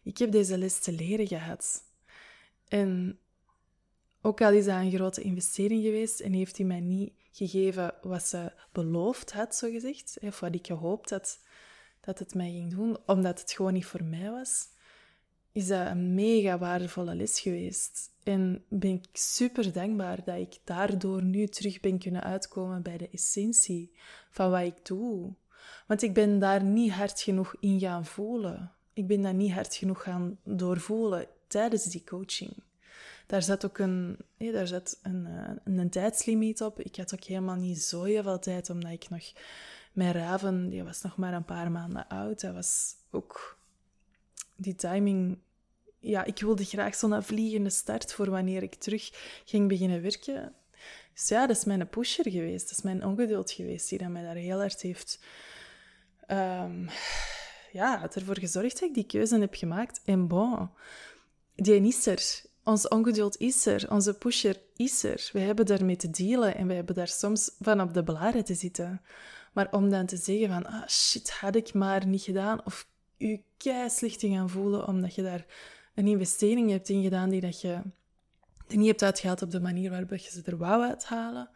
Ik 0.03 0.17
heb 0.17 0.31
deze 0.31 0.57
les 0.57 0.79
te 0.79 0.91
leren 0.91 1.27
gehad. 1.27 1.83
En 2.67 3.19
ook 4.21 4.41
al 4.41 4.51
is 4.51 4.65
dat 4.65 4.75
een 4.81 4.91
grote 4.91 5.21
investering 5.21 5.83
geweest 5.83 6.19
en 6.19 6.33
heeft 6.33 6.57
hij 6.57 6.65
mij 6.65 6.79
niet 6.79 7.13
gegeven 7.31 7.93
wat 8.01 8.23
ze 8.23 8.51
beloofd 8.71 9.31
had, 9.31 9.55
zogezegd, 9.55 10.17
of 10.21 10.39
wat 10.39 10.55
ik 10.55 10.65
gehoopt 10.65 11.09
had 11.09 11.39
dat 11.99 12.19
het 12.19 12.33
mij 12.33 12.51
ging 12.51 12.69
doen, 12.69 12.97
omdat 13.05 13.39
het 13.39 13.51
gewoon 13.51 13.73
niet 13.73 13.85
voor 13.85 14.03
mij 14.03 14.31
was, 14.31 14.67
is 15.55 15.67
dat 15.67 15.87
een 15.87 16.13
mega 16.13 16.57
waardevolle 16.57 17.15
les 17.15 17.39
geweest. 17.39 18.11
En 18.23 18.63
ben 18.67 18.91
ik 18.91 19.05
super 19.13 19.73
dankbaar 19.73 20.23
dat 20.25 20.37
ik 20.37 20.57
daardoor 20.63 21.23
nu 21.23 21.47
terug 21.47 21.79
ben 21.79 21.99
kunnen 21.99 22.23
uitkomen 22.23 22.81
bij 22.81 22.97
de 22.97 23.09
essentie 23.09 23.91
van 24.29 24.49
wat 24.49 24.61
ik 24.61 24.85
doe. 24.85 25.33
Want 25.87 26.01
ik 26.01 26.13
ben 26.13 26.39
daar 26.39 26.63
niet 26.63 26.91
hard 26.91 27.21
genoeg 27.21 27.55
in 27.59 27.79
gaan 27.79 28.05
voelen. 28.05 28.71
Ik 28.93 29.07
ben 29.07 29.21
dat 29.21 29.33
niet 29.33 29.51
hard 29.51 29.75
genoeg 29.75 30.03
gaan 30.03 30.37
doorvoelen 30.43 31.27
tijdens 31.47 31.83
die 31.83 32.03
coaching. 32.03 32.53
Daar 33.27 33.43
zat 33.43 33.65
ook 33.65 33.77
een, 33.77 34.17
daar 34.37 34.67
zat 34.67 34.99
een, 35.03 35.25
eh, 35.25 35.55
een, 35.63 35.77
een 35.77 35.89
tijdslimiet 35.89 36.61
op. 36.61 36.79
Ik 36.79 36.95
had 36.95 37.13
ook 37.13 37.23
helemaal 37.23 37.55
niet 37.55 37.81
zo 37.81 38.03
heel 38.03 38.23
veel 38.23 38.39
tijd, 38.39 38.69
omdat 38.69 38.91
ik 38.91 39.09
nog 39.09 39.33
mijn 39.93 40.13
Raven, 40.13 40.69
die 40.69 40.83
was 40.83 41.01
nog 41.01 41.17
maar 41.17 41.33
een 41.33 41.45
paar 41.45 41.71
maanden 41.71 42.07
oud. 42.07 42.41
Dat 42.41 42.53
was 42.53 42.95
ook 43.11 43.57
die 44.55 44.75
timing. 44.75 45.37
Ja, 45.99 46.23
ik 46.23 46.39
wilde 46.39 46.65
graag 46.65 46.95
zo'n 46.95 47.23
vliegende 47.23 47.69
start 47.69 48.13
voor 48.13 48.29
wanneer 48.29 48.63
ik 48.63 48.75
terug 48.75 49.09
ging 49.45 49.67
beginnen 49.67 50.01
werken. 50.01 50.53
Dus 51.13 51.27
ja, 51.27 51.47
dat 51.47 51.57
is 51.57 51.63
mijn 51.63 51.89
pusher 51.89 52.31
geweest. 52.31 52.69
Dat 52.69 52.77
is 52.77 52.83
mijn 52.83 53.05
ongeduld 53.05 53.51
geweest 53.51 53.89
die 53.89 53.97
dat 53.97 54.09
mij 54.09 54.23
daar 54.23 54.35
heel 54.35 54.59
hard 54.59 54.81
heeft... 54.81 55.19
Um, 56.27 56.89
ja, 57.71 58.09
ervoor 58.13 58.39
gezorgd 58.39 58.79
dat 58.79 58.89
ik 58.89 58.93
die 58.93 59.05
keuze 59.05 59.39
heb 59.39 59.53
gemaakt. 59.55 60.01
En 60.05 60.27
bon, 60.27 60.69
die 61.55 61.87
is 61.87 62.05
er. 62.05 62.41
Ons 62.63 62.87
ongeduld 62.87 63.37
is 63.37 63.65
er. 63.65 63.91
Onze 63.91 64.13
pusher 64.13 64.61
is 64.75 65.03
er. 65.03 65.29
We 65.33 65.39
hebben 65.39 65.65
daarmee 65.65 65.95
te 65.95 66.09
dealen 66.09 66.55
en 66.55 66.67
we 66.67 66.73
hebben 66.73 66.95
daar 66.95 67.07
soms 67.07 67.51
van 67.59 67.81
op 67.81 67.93
de 67.93 68.03
blaren 68.03 68.43
te 68.43 68.53
zitten. 68.53 69.01
Maar 69.53 69.71
om 69.71 69.89
dan 69.89 70.05
te 70.05 70.17
zeggen 70.17 70.47
van, 70.47 70.65
ah 70.65 70.87
shit, 70.87 71.31
had 71.31 71.55
ik 71.55 71.73
maar 71.73 72.07
niet 72.07 72.21
gedaan, 72.21 72.65
of 72.65 72.87
je 73.17 73.41
kei 73.57 73.89
te 73.89 74.29
gaan 74.29 74.49
voelen 74.49 74.87
omdat 74.87 75.15
je 75.15 75.21
daar 75.21 75.45
een 75.95 76.07
investering 76.07 76.69
hebt 76.69 76.89
in 76.89 77.03
gedaan 77.03 77.29
die 77.29 77.41
dat 77.41 77.61
je 77.61 77.81
er 78.67 78.77
niet 78.77 78.87
hebt 78.87 79.03
uitgehaald 79.03 79.41
op 79.41 79.51
de 79.51 79.61
manier 79.61 79.89
waarop 79.89 80.09
je 80.09 80.29
ze 80.29 80.41
er 80.45 80.57
wou 80.57 80.83
uithalen. 80.83 81.49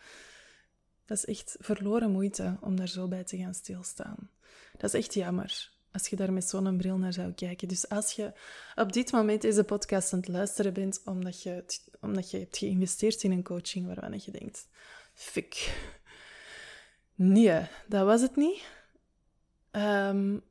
Dat 1.06 1.18
is 1.18 1.26
echt 1.26 1.56
verloren 1.60 2.12
moeite 2.12 2.58
om 2.62 2.76
daar 2.76 2.88
zo 2.88 3.08
bij 3.08 3.24
te 3.24 3.38
gaan 3.38 3.54
stilstaan. 3.54 4.30
Dat 4.78 4.94
is 4.94 5.00
echt 5.00 5.14
jammer 5.14 5.78
als 5.92 6.08
je 6.08 6.16
daar 6.16 6.34
met 6.34 6.50
zo'n 6.50 6.78
bril 6.78 6.98
naar 6.98 7.14
zou 7.14 7.32
kijken. 7.32 7.68
Dus 7.68 7.90
als 7.90 8.12
je 8.12 8.34
op 8.76 8.94
dit 8.94 9.12
moment 9.12 9.42
deze 9.42 9.64
podcast 9.64 10.14
aan 10.14 10.20
het 10.20 10.28
luisteren 10.28 10.74
bent 10.74 11.02
omdat 11.06 11.44
je, 11.44 11.64
omdat 12.02 12.32
je 12.32 12.38
hebt 12.38 12.58
geïnvesteerd 12.58 13.24
in 13.24 13.32
een 13.32 13.44
coaching 13.44 13.86
waarvan 13.86 14.22
je 14.24 14.32
denkt, 14.32 14.68
fik, 15.14 15.74
Nee, 17.16 17.68
dat 17.88 18.06
was 18.06 18.22
het 18.22 18.36
niet. 18.36 18.62
Um, 19.72 20.42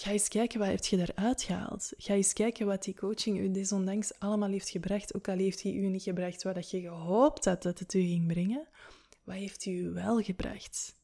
ga 0.00 0.10
eens 0.10 0.28
kijken 0.28 0.58
wat 0.58 0.86
je 0.86 0.96
daaruit 0.96 1.42
gehaald. 1.42 1.92
Ga 1.96 2.14
eens 2.14 2.32
kijken 2.32 2.66
wat 2.66 2.82
die 2.82 2.94
coaching 2.94 3.38
u 3.38 3.50
desondanks 3.50 4.18
allemaal 4.18 4.50
heeft 4.50 4.68
gebracht. 4.68 5.14
Ook 5.14 5.28
al 5.28 5.36
heeft 5.36 5.62
hij 5.62 5.72
u 5.72 5.88
niet 5.88 6.02
gebracht 6.02 6.42
wat 6.42 6.70
je 6.70 6.80
gehoopt 6.80 7.44
had 7.44 7.62
dat 7.62 7.78
het 7.78 7.94
u 7.94 8.00
ging 8.00 8.26
brengen. 8.26 8.68
Wat 9.24 9.36
heeft 9.36 9.64
hij 9.64 9.74
u 9.74 9.90
wel 9.90 10.20
gebracht? 10.20 10.94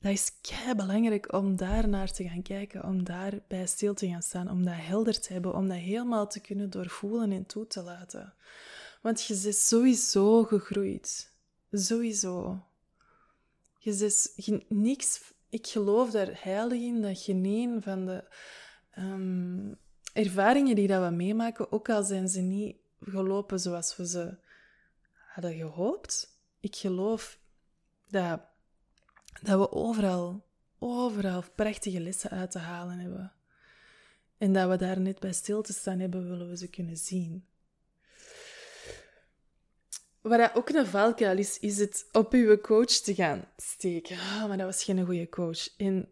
Dat 0.00 0.12
is 0.12 0.32
kei 0.40 0.74
belangrijk 0.74 1.32
om 1.32 1.56
daar 1.56 1.88
naar 1.88 2.12
te 2.12 2.28
gaan 2.28 2.42
kijken, 2.42 2.84
om 2.84 3.04
daarbij 3.04 3.66
stil 3.66 3.94
te 3.94 4.08
gaan 4.08 4.22
staan, 4.22 4.50
om 4.50 4.64
dat 4.64 4.74
helder 4.76 5.20
te 5.20 5.32
hebben, 5.32 5.54
om 5.54 5.68
dat 5.68 5.76
helemaal 5.76 6.28
te 6.28 6.40
kunnen 6.40 6.70
doorvoelen 6.70 7.32
en 7.32 7.46
toe 7.46 7.66
te 7.66 7.82
laten. 7.82 8.34
Want 9.02 9.24
je 9.24 9.40
bent 9.42 9.54
sowieso 9.54 10.44
gegroeid. 10.44 11.32
Sowieso. 11.72 12.64
Je 13.78 13.90
is 13.90 14.38
niks, 14.68 15.32
ik 15.56 15.66
geloof 15.66 16.10
daar 16.10 16.30
heilig 16.42 16.80
in 16.80 17.02
dat 17.02 17.22
geen 17.22 17.82
van 17.82 18.06
de 18.06 18.24
ehm, 18.90 19.72
ervaringen 20.12 20.74
die 20.74 20.86
dat 20.86 21.08
we 21.08 21.10
meemaken, 21.10 21.72
ook 21.72 21.88
al 21.88 22.02
zijn 22.02 22.28
ze 22.28 22.40
niet 22.40 22.76
gelopen 23.00 23.60
zoals 23.60 23.96
we 23.96 24.06
ze 24.06 24.36
hadden 25.14 25.54
gehoopt, 25.54 26.40
ik 26.60 26.76
geloof 26.76 27.38
dat, 28.08 28.40
dat 29.42 29.58
we 29.58 29.72
overal, 29.72 30.44
overal 30.78 31.42
prachtige 31.54 32.00
lessen 32.00 32.30
uit 32.30 32.50
te 32.50 32.58
halen 32.58 32.98
hebben. 32.98 33.32
En 34.38 34.52
dat 34.52 34.68
we 34.68 34.76
daar 34.76 35.00
net 35.00 35.20
bij 35.20 35.32
stil 35.32 35.62
te 35.62 35.72
staan 35.72 35.98
hebben, 35.98 36.28
willen 36.28 36.48
we 36.48 36.56
ze 36.56 36.68
kunnen 36.68 36.96
zien. 36.96 37.46
Wat 40.28 40.54
ook 40.54 40.68
een 40.68 40.86
valkuil 40.86 41.38
is, 41.38 41.58
is 41.58 41.78
het 41.78 42.08
op 42.12 42.32
uw 42.32 42.60
coach 42.60 42.86
te 42.90 43.14
gaan 43.14 43.44
steken. 43.56 44.18
Ah, 44.18 44.46
maar 44.48 44.56
dat 44.56 44.66
was 44.66 44.84
geen 44.84 45.04
goede 45.04 45.28
coach. 45.28 45.76
En 45.76 46.08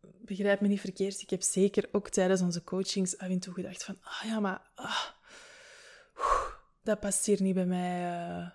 begrijp 0.00 0.60
me 0.60 0.68
niet 0.68 0.80
verkeerd, 0.80 1.20
ik 1.20 1.30
heb 1.30 1.42
zeker 1.42 1.88
ook 1.92 2.08
tijdens 2.08 2.40
onze 2.40 2.64
coachings 2.64 3.18
af 3.18 3.28
en 3.28 3.38
toe 3.38 3.54
gedacht 3.54 3.84
van, 3.84 3.96
ah 4.02 4.22
ja, 4.24 4.40
maar 4.40 4.70
ah, 4.74 5.06
dat 6.82 7.00
past 7.00 7.26
hier 7.26 7.42
niet 7.42 7.54
bij 7.54 7.66
mij. 7.66 8.02
Uh, 8.02 8.50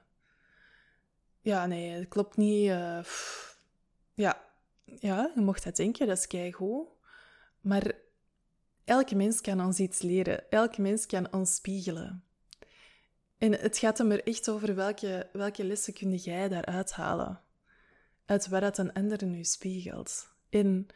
ja, 1.42 1.66
nee, 1.66 1.98
dat 1.98 2.08
klopt 2.08 2.38
niet. 2.38 2.70
Uh, 2.70 3.04
ja. 4.14 4.42
ja, 4.86 5.32
je 5.36 5.42
mocht 5.42 5.64
dat 5.64 5.76
denken, 5.76 6.08
dat 6.08 6.18
is 6.18 6.28
keigoed. 6.28 6.88
Maar 7.62 7.92
elke 8.86 9.16
mens 9.16 9.42
kan 9.42 9.66
ons 9.66 9.80
iets 9.80 10.02
leren. 10.02 10.50
Elke 10.52 10.82
mens 10.82 11.06
kan 11.06 11.34
ons 11.34 11.56
spiegelen. 11.56 12.24
En 13.40 13.60
het 13.60 13.78
gaat 13.78 13.98
hem 13.98 14.12
er 14.12 14.24
echt 14.28 14.50
over 14.50 14.76
welke, 14.76 15.30
welke 15.34 15.64
lessen 15.64 15.94
kun 15.94 16.16
jij 16.16 16.50
daaruit 16.50 16.92
halen. 16.92 17.42
Uit 18.26 18.48
waar 18.48 18.62
dat 18.62 18.78
een 18.78 18.94
ander 18.94 19.26
nu 19.26 19.44
spiegelt. 19.44 20.28
En 20.50 20.88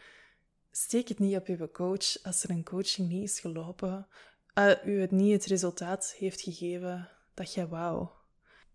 steek 0.72 1.08
het 1.08 1.20
niet 1.20 1.36
op 1.36 1.48
je 1.48 1.72
coach 1.72 2.24
als 2.24 2.44
er 2.44 2.50
een 2.50 2.64
coaching 2.64 3.10
niet 3.10 3.30
is 3.30 3.40
gelopen, 3.40 4.08
uh, 4.56 4.72
u 4.86 5.02
het 5.02 5.12
niet 5.12 5.34
het 5.34 5.46
resultaat 5.46 6.16
heeft 6.18 6.42
gegeven 6.42 7.10
dat 7.34 7.54
jij 7.54 7.68
wou. 7.68 8.08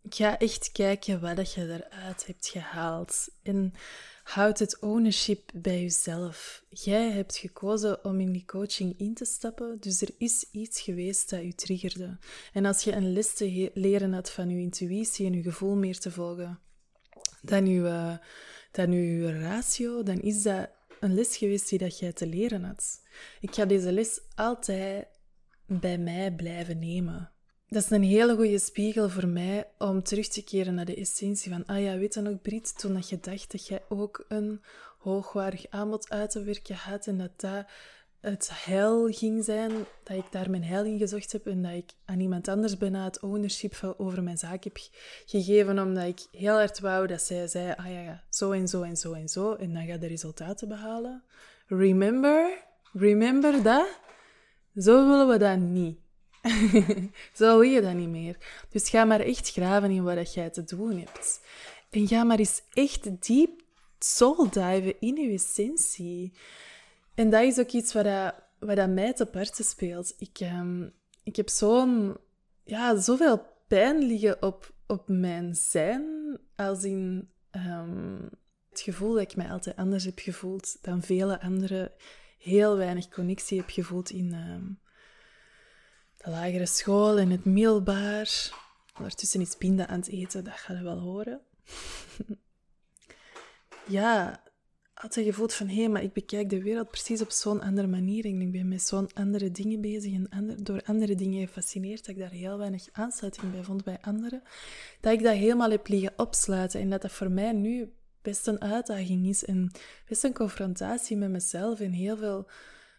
Ga 0.08 0.38
echt 0.38 0.72
kijken 0.72 1.20
wat 1.20 1.52
je 1.52 1.62
eruit 1.62 2.26
hebt 2.26 2.46
gehaald. 2.46 3.28
En 3.42 3.72
houd 4.28 4.58
het 4.58 4.78
ownership 4.80 5.50
bij 5.54 5.80
jezelf. 5.80 6.64
Jij 6.68 7.10
hebt 7.10 7.36
gekozen 7.36 8.04
om 8.04 8.20
in 8.20 8.32
die 8.32 8.44
coaching 8.44 8.98
in 8.98 9.14
te 9.14 9.24
stappen, 9.24 9.76
dus 9.80 10.00
er 10.00 10.10
is 10.18 10.48
iets 10.52 10.80
geweest 10.80 11.30
dat 11.30 11.42
u 11.42 11.52
triggerde. 11.52 12.18
En 12.52 12.64
als 12.64 12.84
je 12.84 12.92
een 12.92 13.12
les 13.12 13.34
te 13.34 13.70
leren 13.74 14.12
had 14.12 14.30
van 14.30 14.48
je 14.48 14.58
intuïtie 14.58 15.26
en 15.26 15.32
je 15.32 15.42
gevoel 15.42 15.76
meer 15.76 15.98
te 15.98 16.10
volgen 16.10 16.60
dan 17.42 17.64
uw, 17.64 17.84
uh, 17.84 18.16
dan 18.70 18.90
uw 18.90 19.40
ratio, 19.40 20.02
dan 20.02 20.20
is 20.20 20.42
dat 20.42 20.70
een 21.00 21.14
les 21.14 21.36
geweest 21.36 21.68
die 21.68 21.78
dat 21.78 21.98
jij 21.98 22.12
te 22.12 22.26
leren 22.26 22.64
had. 22.64 23.00
Ik 23.40 23.54
ga 23.54 23.64
deze 23.64 23.92
les 23.92 24.20
altijd 24.34 25.06
bij 25.66 25.98
mij 25.98 26.32
blijven 26.32 26.78
nemen. 26.78 27.32
Dat 27.68 27.82
is 27.82 27.90
een 27.90 28.02
hele 28.02 28.34
goede 28.34 28.58
spiegel 28.58 29.08
voor 29.08 29.28
mij 29.28 29.66
om 29.78 30.02
terug 30.02 30.28
te 30.28 30.44
keren 30.44 30.74
naar 30.74 30.84
de 30.84 30.94
essentie 30.94 31.52
van, 31.52 31.66
ah 31.66 31.82
ja, 31.82 31.96
weet 31.96 32.14
je 32.14 32.20
nog, 32.20 32.42
Brit, 32.42 32.78
toen 32.78 32.94
dat 32.94 33.08
je 33.08 33.20
dacht 33.20 33.52
dat 33.52 33.66
jij 33.66 33.82
ook 33.88 34.24
een 34.28 34.60
hoogwaardig 34.98 35.66
aanbod 35.70 36.10
uit 36.10 36.30
te 36.30 36.42
werken 36.42 36.74
had 36.74 37.06
en 37.06 37.18
dat 37.18 37.30
dat 37.36 37.66
het 38.20 38.50
heil 38.52 39.08
ging 39.12 39.44
zijn, 39.44 39.72
dat 40.04 40.16
ik 40.16 40.32
daar 40.32 40.50
mijn 40.50 40.64
heil 40.64 40.84
in 40.84 40.98
gezocht 40.98 41.32
heb 41.32 41.46
en 41.46 41.62
dat 41.62 41.72
ik 41.72 41.90
aan 42.04 42.20
iemand 42.20 42.48
anders 42.48 42.76
bijna 42.76 43.04
het 43.04 43.20
ownership 43.20 43.94
over 43.96 44.22
mijn 44.22 44.38
zaak 44.38 44.64
heb 44.64 44.78
gegeven, 45.26 45.78
omdat 45.78 46.04
ik 46.04 46.26
heel 46.32 46.54
hard 46.54 46.80
wou 46.80 47.06
dat 47.06 47.22
zij 47.22 47.46
zei, 47.46 47.74
ah 47.76 47.86
ja, 47.86 48.00
ja, 48.00 48.24
zo 48.30 48.50
en 48.50 48.68
zo 48.68 48.82
en 48.82 48.96
zo 48.96 49.12
en 49.12 49.28
zo, 49.28 49.54
en 49.54 49.72
dan 49.72 49.86
ga 49.86 49.92
je 49.92 49.98
de 49.98 50.06
resultaten 50.06 50.68
behalen. 50.68 51.22
Remember, 51.66 52.64
remember 52.92 53.62
dat? 53.62 54.00
Zo 54.76 55.08
willen 55.08 55.28
we 55.28 55.38
dat 55.38 55.58
niet. 55.58 55.98
zo 57.38 57.58
wil 57.58 57.70
je 57.70 57.80
dat 57.80 57.94
niet 57.94 58.08
meer. 58.08 58.36
Dus 58.68 58.88
ga 58.88 59.04
maar 59.04 59.20
echt 59.20 59.50
graven 59.50 59.90
in 59.90 60.02
wat 60.02 60.34
jij 60.34 60.50
te 60.50 60.64
doen 60.64 60.98
hebt. 60.98 61.40
En 61.90 62.06
ga 62.06 62.24
maar 62.24 62.38
eens 62.38 62.62
echt 62.72 63.26
diep 63.26 63.62
soul 63.98 64.50
diven 64.50 65.00
in 65.00 65.16
je 65.16 65.32
essentie. 65.32 66.32
En 67.14 67.30
dat 67.30 67.42
is 67.42 67.58
ook 67.58 67.70
iets 67.70 67.92
wat, 67.92 68.04
dat, 68.04 68.34
wat 68.58 68.76
dat 68.76 68.88
mij 68.88 69.12
te 69.12 69.26
parten 69.26 69.64
speelt. 69.64 70.14
Ik, 70.18 70.38
um, 70.40 70.92
ik 71.22 71.36
heb 71.36 71.48
zo'n, 71.48 72.16
ja, 72.64 73.00
zoveel 73.00 73.46
pijn 73.68 73.98
liggen 73.98 74.42
op, 74.42 74.72
op 74.86 75.08
mijn 75.08 75.54
zijn, 75.54 76.38
als 76.56 76.84
in 76.84 77.30
um, 77.52 78.28
het 78.70 78.80
gevoel 78.80 79.12
dat 79.12 79.22
ik 79.22 79.36
mij 79.36 79.50
altijd 79.50 79.76
anders 79.76 80.04
heb 80.04 80.18
gevoeld 80.18 80.78
dan 80.82 81.02
vele 81.02 81.40
anderen. 81.40 81.92
Heel 82.38 82.76
weinig 82.76 83.08
connectie 83.08 83.58
heb 83.58 83.70
gevoeld 83.70 84.10
in 84.10 84.28
de 84.30 84.76
lagere 86.30 86.66
school 86.66 87.18
en 87.18 87.30
het 87.30 87.44
middelbaar. 87.44 88.50
Ondertussen 88.96 89.40
is 89.40 89.54
Pinda 89.54 89.86
aan 89.86 89.98
het 89.98 90.08
eten, 90.08 90.44
dat 90.44 90.54
ga 90.54 90.72
je 90.72 90.82
wel 90.82 90.98
horen. 90.98 91.40
ja, 93.98 94.42
had 94.98 95.14
je 95.14 95.22
gevoeld 95.22 95.54
van, 95.54 95.68
hé, 95.68 95.88
maar 95.88 96.02
ik 96.02 96.12
bekijk 96.12 96.50
de 96.50 96.62
wereld 96.62 96.90
precies 96.90 97.22
op 97.22 97.30
zo'n 97.30 97.60
andere 97.60 97.86
manier 97.86 98.24
en 98.24 98.40
ik 98.40 98.52
ben 98.52 98.68
met 98.68 98.82
zo'n 98.82 99.12
andere 99.14 99.50
dingen 99.50 99.80
bezig 99.80 100.12
en 100.12 100.56
door 100.62 100.82
andere 100.84 101.14
dingen 101.14 101.46
gefascineerd, 101.46 102.06
dat 102.06 102.14
ik 102.14 102.20
daar 102.20 102.30
heel 102.30 102.58
weinig 102.58 102.88
aansluiting 102.92 103.52
bij 103.52 103.62
vond 103.62 103.84
bij 103.84 103.98
anderen, 104.00 104.42
dat 105.00 105.12
ik 105.12 105.22
dat 105.22 105.34
helemaal 105.34 105.70
heb 105.70 105.88
liggen 105.88 106.12
opsluiten 106.16 106.80
en 106.80 106.90
dat 106.90 107.02
dat 107.02 107.12
voor 107.12 107.30
mij 107.30 107.52
nu 107.52 107.92
best 108.22 108.46
een 108.46 108.60
uitdaging 108.60 109.26
is 109.26 109.44
en 109.44 109.70
best 110.08 110.24
een 110.24 110.34
confrontatie 110.34 111.16
met 111.16 111.30
mezelf 111.30 111.80
en 111.80 111.90
heel 111.90 112.16
veel, 112.16 112.46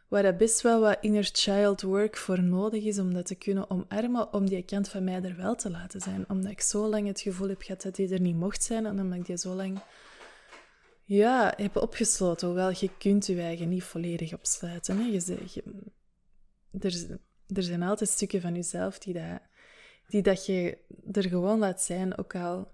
waar 0.10 0.24
dat 0.24 0.38
best 0.38 0.62
wel 0.62 0.80
wat 0.80 0.98
inner 1.02 1.30
child 1.34 1.82
work 1.82 2.18
voor 2.18 2.44
nodig 2.44 2.84
is 2.84 3.00
om 3.00 3.14
dat 3.14 3.26
te 3.26 3.36
kunnen 3.36 3.70
omarmen, 3.70 4.34
om 4.34 4.50
die 4.50 4.64
kant 4.64 4.90
van 4.90 5.04
mij 5.04 5.24
er 5.24 5.36
wel 5.36 5.56
te 5.56 5.70
laten 5.70 6.02
zijn. 6.02 6.26
Omdat 6.30 6.52
ik 6.52 6.62
zo 6.62 6.88
lang 6.88 7.08
het 7.08 7.22
gevoel 7.22 7.50
heb 7.50 7.62
gehad 7.62 7.82
dat 7.82 7.96
die 7.96 8.14
er 8.14 8.20
niet 8.20 8.36
mocht 8.36 8.64
zijn 8.64 8.86
en 8.86 9.00
omdat 9.00 9.20
ik 9.20 9.26
die 9.26 9.38
zo 9.38 9.54
lang 9.54 9.80
ja, 11.04 11.54
heb 11.58 11.76
opgesloten. 11.76 12.48
Hoewel 12.48 12.70
je 12.70 12.90
kunt 12.98 13.26
je 13.26 13.42
eigen 13.42 13.70
niet 13.70 13.84
volledig 13.84 14.34
opsluiten. 14.34 14.98
Hè. 14.98 15.04
Je, 15.04 15.38
je, 15.54 15.64
er, 16.80 17.20
er 17.56 17.64
zijn 17.64 17.84
altijd 17.84 18.10
stukken 18.10 18.42
van 18.42 18.56
jezelf 18.56 19.00
die 19.00 19.14
dat, 19.14 19.42
die 20.08 20.22
dat 20.22 20.46
je 20.46 20.78
er 21.12 21.28
gewoon 21.28 21.60
laat 21.60 21.82
zijn. 21.82 22.18
Ook 22.18 22.36
al 22.36 22.72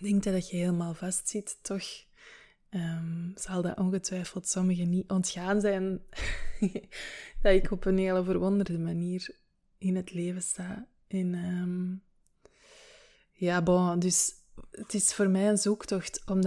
denkt 0.00 0.24
dat 0.24 0.50
je 0.50 0.56
helemaal 0.56 0.94
vastzit, 0.94 1.58
toch 1.62 1.82
um, 2.70 3.32
zal 3.34 3.62
dat 3.62 3.78
ongetwijfeld 3.78 4.48
sommigen 4.48 4.90
niet 4.90 5.10
ontgaan 5.10 5.60
zijn. 5.60 6.00
dat 7.42 7.52
ik 7.52 7.70
op 7.70 7.84
een 7.84 7.98
hele 7.98 8.24
verwonderde 8.24 8.78
manier 8.78 9.36
in 9.78 9.96
het 9.96 10.12
leven 10.12 10.42
sta. 10.42 10.86
En 11.08 11.34
um, 11.34 12.02
ja, 13.32 13.62
bon, 13.62 13.98
dus 13.98 14.32
het 14.70 14.94
is 14.94 15.14
voor 15.14 15.28
mij 15.28 15.48
een 15.48 15.58
zoektocht 15.58 16.22
om 16.26 16.40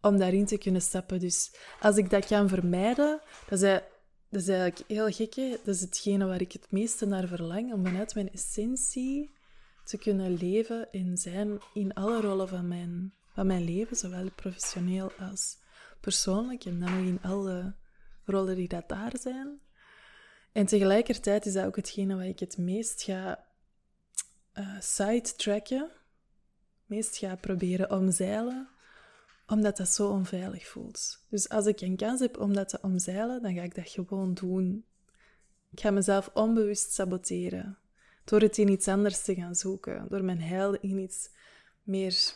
om 0.00 0.18
daarin 0.18 0.46
te 0.46 0.58
kunnen 0.58 0.82
stappen. 0.82 1.18
Dus 1.18 1.54
als 1.80 1.96
ik 1.96 2.10
dat 2.10 2.26
kan 2.26 2.48
vermijden, 2.48 3.20
dat 3.48 3.62
is, 3.62 3.80
dat 4.28 4.40
is 4.40 4.48
eigenlijk 4.48 4.88
heel 4.88 5.10
gekke. 5.10 5.58
Dat 5.64 5.74
is 5.74 5.80
hetgene 5.80 6.26
waar 6.26 6.40
ik 6.40 6.52
het 6.52 6.70
meeste 6.70 7.06
naar 7.06 7.28
verlang, 7.28 7.72
om 7.72 7.84
vanuit 7.84 8.14
mijn 8.14 8.32
essentie 8.32 9.34
te 9.84 9.98
kunnen 9.98 10.34
leven 10.34 10.92
en 10.92 11.16
zijn 11.16 11.58
in 11.74 11.94
alle 11.94 12.20
rollen 12.20 12.48
van 12.48 12.68
mijn, 12.68 13.12
van 13.34 13.46
mijn 13.46 13.64
leven, 13.64 13.96
zowel 13.96 14.30
professioneel 14.34 15.12
als 15.18 15.58
persoonlijk, 16.00 16.64
en 16.64 16.80
dan 16.80 16.96
nog 16.96 17.06
in 17.06 17.22
alle 17.22 17.74
rollen 18.24 18.56
die 18.56 18.68
dat 18.68 18.88
daar 18.88 19.12
zijn. 19.20 19.60
En 20.52 20.66
tegelijkertijd 20.66 21.46
is 21.46 21.52
dat 21.52 21.66
ook 21.66 21.76
hetgene 21.76 22.16
waar 22.16 22.26
ik 22.26 22.38
het 22.38 22.58
meest 22.58 23.02
ga 23.02 23.44
uh, 24.54 24.80
sidetracken, 24.80 25.90
meest 26.86 27.16
ga 27.16 27.36
proberen 27.36 27.90
omzeilen, 27.90 28.68
omdat 29.46 29.76
dat 29.76 29.88
zo 29.88 30.08
onveilig 30.08 30.66
voelt. 30.66 31.24
Dus 31.28 31.48
als 31.48 31.66
ik 31.66 31.80
een 31.80 31.96
kans 31.96 32.20
heb 32.20 32.38
om 32.38 32.54
dat 32.54 32.68
te 32.68 32.78
omzeilen, 32.82 33.42
dan 33.42 33.54
ga 33.54 33.62
ik 33.62 33.74
dat 33.74 33.88
gewoon 33.88 34.34
doen. 34.34 34.84
Ik 35.70 35.80
ga 35.80 35.90
mezelf 35.90 36.30
onbewust 36.34 36.92
saboteren. 36.92 37.78
Door 38.24 38.40
het 38.40 38.58
in 38.58 38.68
iets 38.68 38.88
anders 38.88 39.22
te 39.22 39.34
gaan 39.34 39.54
zoeken. 39.54 40.06
Door 40.08 40.24
mijn 40.24 40.40
heil 40.40 40.74
in 40.74 40.98
iets 40.98 41.30
meer 41.82 42.34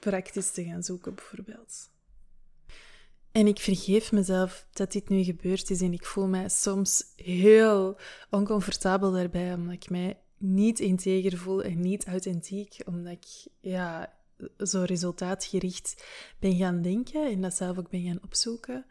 praktisch 0.00 0.50
te 0.50 0.64
gaan 0.64 0.82
zoeken, 0.82 1.14
bijvoorbeeld. 1.14 1.90
En 3.36 3.46
ik 3.46 3.58
vergeef 3.58 4.12
mezelf 4.12 4.66
dat 4.72 4.92
dit 4.92 5.08
nu 5.08 5.22
gebeurd 5.22 5.70
is 5.70 5.80
en 5.80 5.92
ik 5.92 6.04
voel 6.04 6.26
mij 6.26 6.48
soms 6.48 7.12
heel 7.16 7.98
oncomfortabel 8.30 9.12
daarbij, 9.12 9.54
omdat 9.54 9.74
ik 9.74 9.90
mij 9.90 10.20
niet 10.38 10.80
integer 10.80 11.38
voel 11.38 11.62
en 11.62 11.80
niet 11.80 12.06
authentiek, 12.06 12.78
omdat 12.84 13.12
ik 13.12 13.52
ja, 13.60 14.12
zo 14.58 14.82
resultaatgericht 14.82 16.04
ben 16.38 16.56
gaan 16.56 16.82
denken 16.82 17.30
en 17.30 17.40
dat 17.40 17.54
zelf 17.54 17.78
ook 17.78 17.90
ben 17.90 18.02
gaan 18.02 18.22
opzoeken. 18.22 18.86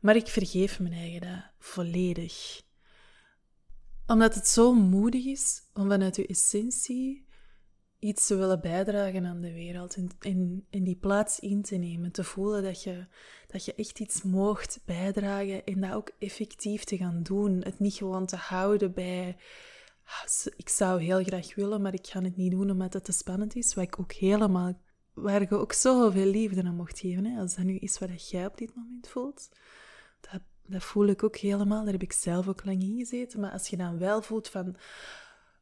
Maar 0.00 0.16
ik 0.16 0.28
vergeef 0.28 0.80
mijn 0.80 0.94
eigen 0.94 1.20
dat 1.20 1.44
volledig. 1.58 2.62
Omdat 4.06 4.34
het 4.34 4.48
zo 4.48 4.74
moedig 4.74 5.24
is 5.24 5.62
om 5.74 5.88
vanuit 5.88 6.16
je 6.16 6.26
essentie 6.26 7.25
iets 7.98 8.26
te 8.26 8.36
willen 8.36 8.60
bijdragen 8.60 9.26
aan 9.26 9.40
de 9.40 9.52
wereld 9.52 9.96
en, 10.20 10.66
die 10.70 10.96
plaats 10.96 11.40
in 11.40 11.62
te 11.62 11.76
nemen. 11.76 12.12
Te 12.12 12.24
voelen 12.24 12.62
dat 12.62 12.82
je, 12.82 13.06
dat 13.46 13.64
je 13.64 13.74
echt 13.74 14.00
iets 14.00 14.22
moogt 14.22 14.80
bijdragen 14.84 15.64
en 15.64 15.80
dat 15.80 15.92
ook 15.92 16.10
effectief 16.18 16.84
te 16.84 16.96
gaan 16.96 17.22
doen. 17.22 17.62
Het 17.62 17.78
niet 17.78 17.94
gewoon 17.94 18.26
te 18.26 18.36
houden 18.36 18.92
bij 18.92 19.36
ah, 20.04 20.52
ik 20.56 20.68
zou 20.68 21.02
heel 21.02 21.24
graag 21.24 21.54
willen, 21.54 21.82
maar 21.82 21.94
ik 21.94 22.06
ga 22.06 22.22
het 22.22 22.36
niet 22.36 22.50
doen 22.50 22.70
omdat 22.70 22.92
het 22.92 23.04
te 23.04 23.12
spannend 23.12 23.56
is. 23.56 23.74
Wat 23.74 23.84
ik 23.84 24.00
ook 24.00 24.12
helemaal 24.12 24.78
waar 25.16 25.40
je 25.40 25.50
ook 25.50 25.72
zoveel 25.72 26.26
liefde 26.26 26.62
aan 26.62 26.74
mocht 26.74 26.98
geven. 26.98 27.24
Hè? 27.24 27.40
Als 27.40 27.54
dat 27.54 27.64
nu 27.64 27.76
is 27.76 27.98
wat 27.98 28.30
jij 28.30 28.46
op 28.46 28.58
dit 28.58 28.74
moment 28.74 29.08
voelt, 29.08 29.48
dat, 30.20 30.40
dat 30.66 30.82
voel 30.82 31.06
ik 31.06 31.22
ook 31.22 31.36
helemaal. 31.36 31.82
Daar 31.84 31.92
heb 31.92 32.02
ik 32.02 32.12
zelf 32.12 32.48
ook 32.48 32.64
lang 32.64 32.82
in 32.82 32.98
gezeten. 32.98 33.40
Maar 33.40 33.50
als 33.50 33.68
je 33.68 33.76
dan 33.76 33.98
wel 33.98 34.22
voelt 34.22 34.48
van, 34.48 34.76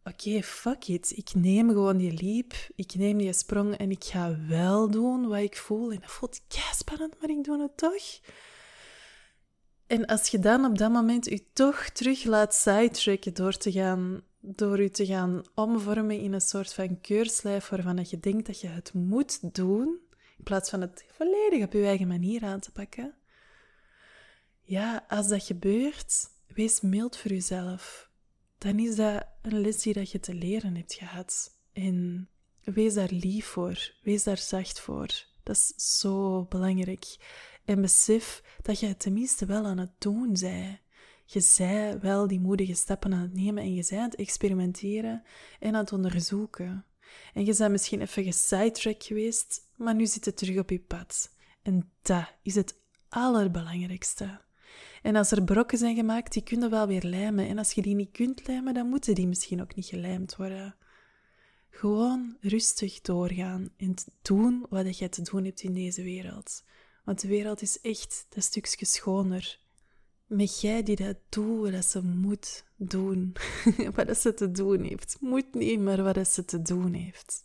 oké, 0.04 0.42
fuck 0.42 0.88
it. 0.88 1.12
Ik 1.16 1.34
neem 1.34 1.68
gewoon 1.68 1.96
die 1.96 2.22
leap, 2.22 2.52
ik 2.74 2.94
neem 2.94 3.18
die 3.18 3.32
sprong 3.32 3.76
en 3.76 3.90
ik 3.90 4.04
ga 4.04 4.38
wel 4.48 4.90
doen 4.90 5.28
wat 5.28 5.38
ik 5.38 5.56
voel. 5.56 5.92
En 5.92 6.00
dat 6.00 6.10
voelt 6.10 6.40
spannend, 6.72 7.20
maar 7.20 7.30
ik 7.30 7.44
doe 7.44 7.62
het 7.62 7.76
toch. 7.76 8.20
En 9.86 10.06
als 10.06 10.28
je 10.28 10.38
dan 10.38 10.64
op 10.64 10.78
dat 10.78 10.92
moment 10.92 11.24
je 11.24 11.52
toch 11.52 11.88
terug 11.88 12.24
laat 12.24 12.54
sidetracken 12.54 13.34
door 13.34 13.56
te 13.56 13.72
gaan 13.72 14.22
door 14.46 14.82
je 14.82 14.90
te 14.90 15.06
gaan 15.06 15.42
omvormen 15.54 16.18
in 16.18 16.32
een 16.32 16.40
soort 16.40 16.72
van 16.72 17.00
keurslijf 17.00 17.68
waarvan 17.68 18.06
je 18.08 18.20
denkt 18.20 18.46
dat 18.46 18.60
je 18.60 18.68
het 18.68 18.92
moet 18.92 19.54
doen, 19.54 19.98
in 20.38 20.44
plaats 20.44 20.70
van 20.70 20.80
het 20.80 21.04
volledig 21.08 21.64
op 21.64 21.72
je 21.72 21.84
eigen 21.84 22.08
manier 22.08 22.44
aan 22.44 22.60
te 22.60 22.72
pakken. 22.72 23.14
Ja, 24.62 25.04
als 25.08 25.28
dat 25.28 25.44
gebeurt, 25.44 26.28
wees 26.46 26.80
mild 26.80 27.16
voor 27.16 27.30
jezelf. 27.30 28.10
Dan 28.64 28.78
is 28.78 28.96
dat 28.96 29.26
een 29.42 29.60
les 29.60 29.82
die 29.82 29.92
dat 29.92 30.10
je 30.10 30.20
te 30.20 30.34
leren 30.34 30.76
hebt 30.76 30.94
gehad. 30.94 31.58
En 31.72 32.28
wees 32.62 32.94
daar 32.94 33.10
lief 33.10 33.46
voor, 33.46 33.94
wees 34.02 34.22
daar 34.22 34.38
zacht 34.38 34.80
voor. 34.80 35.08
Dat 35.42 35.56
is 35.56 35.98
zo 35.98 36.44
belangrijk. 36.44 37.16
En 37.64 37.80
besef 37.80 38.42
dat 38.62 38.80
je 38.80 38.86
het 38.86 38.98
tenminste 38.98 39.46
wel 39.46 39.64
aan 39.64 39.78
het 39.78 39.92
doen 39.98 40.36
bent 40.40 40.78
je 41.24 41.40
zij 41.40 42.00
wel 42.00 42.26
die 42.26 42.40
moedige 42.40 42.74
stappen 42.74 43.12
aan 43.12 43.20
het 43.20 43.34
nemen 43.34 43.62
en 43.62 43.74
je 43.74 43.82
zij 43.82 43.98
aan 43.98 44.10
het 44.10 44.14
experimenteren 44.14 45.22
en 45.60 45.74
aan 45.74 45.80
het 45.80 45.92
onderzoeken. 45.92 46.84
En 47.34 47.44
je 47.44 47.54
bent 47.56 47.70
misschien 47.70 48.00
even 48.00 48.24
gesidetrack 48.24 49.02
geweest, 49.02 49.60
maar 49.76 49.94
nu 49.94 50.06
zit 50.06 50.24
het 50.24 50.36
terug 50.36 50.58
op 50.58 50.70
je 50.70 50.80
pad. 50.80 51.36
En 51.62 51.90
dat 52.02 52.34
is 52.42 52.54
het 52.54 52.78
allerbelangrijkste. 53.08 54.43
En 55.02 55.16
als 55.16 55.30
er 55.30 55.44
brokken 55.44 55.78
zijn 55.78 55.96
gemaakt, 55.96 56.32
die 56.32 56.42
kunnen 56.42 56.70
wel 56.70 56.86
weer 56.86 57.02
lijmen. 57.02 57.48
En 57.48 57.58
als 57.58 57.72
je 57.72 57.82
die 57.82 57.94
niet 57.94 58.12
kunt 58.12 58.46
lijmen, 58.46 58.74
dan 58.74 58.88
moeten 58.88 59.14
die 59.14 59.26
misschien 59.26 59.60
ook 59.60 59.74
niet 59.74 59.86
gelijmd 59.86 60.36
worden. 60.36 60.76
Gewoon 61.70 62.36
rustig 62.40 63.00
doorgaan 63.00 63.70
en 63.76 63.94
doen 64.22 64.66
wat 64.68 64.98
je 64.98 65.08
te 65.08 65.22
doen 65.22 65.44
hebt 65.44 65.62
in 65.62 65.74
deze 65.74 66.02
wereld. 66.02 66.64
Want 67.04 67.20
de 67.20 67.28
wereld 67.28 67.62
is 67.62 67.80
echt 67.80 68.26
een 68.30 68.42
stukje 68.42 68.86
schoner 68.86 69.58
met 70.26 70.60
jij 70.60 70.82
die 70.82 70.96
dat 70.96 71.16
doet 71.28 71.70
wat 71.70 71.84
ze 71.84 72.02
moet 72.02 72.64
doen. 72.76 73.36
wat 73.96 74.18
ze 74.18 74.34
te 74.34 74.50
doen 74.50 74.82
heeft. 74.82 75.16
Moet 75.20 75.54
niet, 75.54 75.80
wat 75.82 76.28
ze 76.28 76.44
te 76.44 76.62
doen 76.62 76.92
heeft. 76.92 77.44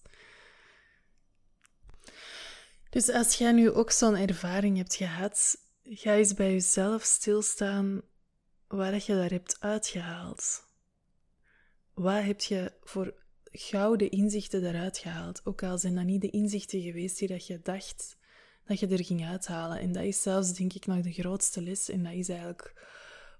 Dus 2.90 3.10
als 3.10 3.36
jij 3.36 3.52
nu 3.52 3.72
ook 3.72 3.92
zo'n 3.92 4.16
ervaring 4.16 4.78
hebt 4.78 4.96
gehad, 4.96 5.58
ga 5.92 6.16
eens 6.16 6.34
bij 6.34 6.52
jezelf 6.52 7.04
stilstaan 7.04 8.02
waar 8.68 8.94
je 8.94 9.14
daar 9.14 9.30
hebt 9.30 9.58
uitgehaald. 9.60 10.64
Wat 11.94 12.24
heb 12.24 12.42
je 12.42 12.74
voor 12.84 13.14
gouden 13.52 14.12
inzichten 14.12 14.66
eruit 14.66 14.98
gehaald? 14.98 15.42
Ook 15.44 15.64
al 15.64 15.78
zijn 15.78 15.96
dat 15.96 16.04
niet 16.04 16.22
de 16.22 16.30
inzichten 16.30 16.82
geweest 16.82 17.20
die 17.20 17.28
dat 17.28 17.48
je 17.48 17.60
dacht 17.62 18.18
dat 18.66 18.80
je 18.80 18.88
er 18.88 19.06
ging 19.06 19.26
uithalen. 19.26 19.80
En 19.80 19.92
dat 19.92 20.04
is 20.04 20.22
zelfs, 20.22 20.54
denk 20.54 20.74
ik, 20.74 20.86
nog 20.86 21.02
de 21.02 21.12
grootste 21.12 21.62
les. 21.62 21.90
En 21.90 22.04
dat 22.04 22.14
is 22.14 22.30
eigenlijk 22.30 22.74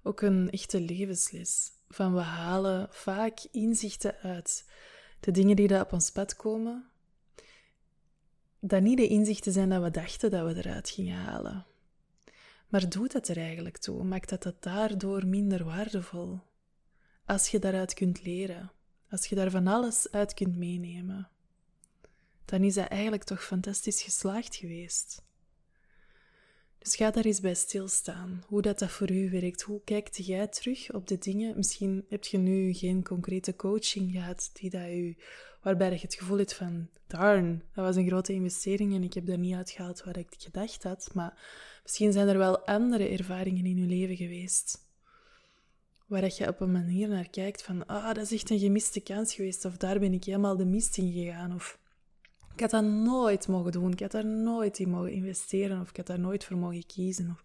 ook 0.02 0.20
een 0.20 0.50
echte 0.50 0.80
levensles. 0.80 1.70
Van 1.88 2.14
we 2.14 2.20
halen 2.20 2.88
vaak 2.90 3.40
inzichten 3.50 4.16
uit 4.16 4.64
de 5.20 5.30
dingen 5.30 5.56
die 5.56 5.68
daar 5.68 5.82
op 5.82 5.92
ons 5.92 6.10
pad 6.10 6.36
komen, 6.36 6.90
dat 8.60 8.82
niet 8.82 8.96
de 8.96 9.08
inzichten 9.08 9.52
zijn 9.52 9.68
dat 9.68 9.82
we 9.82 9.90
dachten 9.90 10.30
dat 10.30 10.52
we 10.52 10.56
eruit 10.56 10.90
gingen 10.90 11.16
halen. 11.16 11.66
Maar 12.70 12.88
doet 12.88 13.12
dat 13.12 13.28
er 13.28 13.36
eigenlijk 13.36 13.76
toe? 13.76 14.04
Maakt 14.04 14.28
dat 14.28 14.42
dat 14.42 14.62
daardoor 14.62 15.26
minder 15.26 15.64
waardevol? 15.64 16.40
Als 17.24 17.48
je 17.48 17.58
daaruit 17.58 17.94
kunt 17.94 18.22
leren, 18.22 18.72
als 19.10 19.26
je 19.26 19.34
daar 19.34 19.50
van 19.50 19.66
alles 19.66 20.10
uit 20.10 20.34
kunt 20.34 20.56
meenemen, 20.56 21.28
dan 22.44 22.62
is 22.62 22.74
dat 22.74 22.88
eigenlijk 22.88 23.24
toch 23.24 23.44
fantastisch 23.44 24.02
geslaagd 24.02 24.56
geweest. 24.56 25.22
Dus 26.82 26.96
ga 26.96 27.10
daar 27.10 27.24
eens 27.24 27.40
bij 27.40 27.54
stilstaan, 27.54 28.42
hoe 28.46 28.62
dat, 28.62 28.78
dat 28.78 28.90
voor 28.90 29.10
u 29.10 29.30
werkt. 29.30 29.62
Hoe 29.62 29.80
kijkt 29.84 30.26
jij 30.26 30.46
terug 30.46 30.92
op 30.92 31.06
de 31.06 31.18
dingen? 31.18 31.56
Misschien 31.56 32.04
heb 32.08 32.24
je 32.24 32.38
nu 32.38 32.72
geen 32.72 33.02
concrete 33.02 33.56
coaching 33.56 34.12
gehad 34.12 34.50
die 34.52 34.70
dat 34.70 34.88
u, 34.88 35.16
waarbij 35.62 35.90
je 35.90 35.98
het 36.00 36.14
gevoel 36.14 36.38
hebt 36.38 36.54
van, 36.54 36.88
darn, 37.06 37.62
dat 37.74 37.84
was 37.84 37.96
een 37.96 38.06
grote 38.06 38.32
investering 38.32 38.94
en 38.94 39.02
ik 39.02 39.14
heb 39.14 39.26
daar 39.26 39.38
niet 39.38 39.54
uitgehaald 39.54 40.04
wat 40.04 40.16
ik 40.16 40.34
gedacht 40.38 40.82
had. 40.82 41.10
Maar 41.14 41.38
misschien 41.82 42.12
zijn 42.12 42.28
er 42.28 42.38
wel 42.38 42.66
andere 42.66 43.08
ervaringen 43.08 43.66
in 43.66 43.78
uw 43.78 43.88
leven 43.88 44.16
geweest. 44.16 44.78
Waar 46.06 46.32
je 46.36 46.48
op 46.48 46.60
een 46.60 46.72
manier 46.72 47.08
naar 47.08 47.30
kijkt 47.30 47.62
van, 47.62 47.86
ah, 47.86 48.14
dat 48.14 48.24
is 48.24 48.32
echt 48.32 48.50
een 48.50 48.58
gemiste 48.58 49.00
kans 49.00 49.34
geweest. 49.34 49.64
Of 49.64 49.76
daar 49.76 49.98
ben 49.98 50.12
ik 50.12 50.24
helemaal 50.24 50.56
de 50.56 50.64
mist 50.64 50.96
in 50.96 51.12
gegaan. 51.12 51.54
Of 51.54 51.78
ik 52.60 52.70
had 52.70 52.82
dat 52.82 52.92
nooit 52.92 53.48
mogen 53.48 53.72
doen. 53.72 53.92
Ik 53.92 54.00
had 54.00 54.10
daar 54.10 54.26
nooit 54.26 54.78
in 54.78 54.90
mogen 54.90 55.12
investeren. 55.12 55.80
Of 55.80 55.90
ik 55.90 55.96
had 55.96 56.06
daar 56.06 56.18
nooit 56.18 56.44
voor 56.44 56.56
mogen 56.56 56.86
kiezen. 56.86 57.30
Of... 57.30 57.42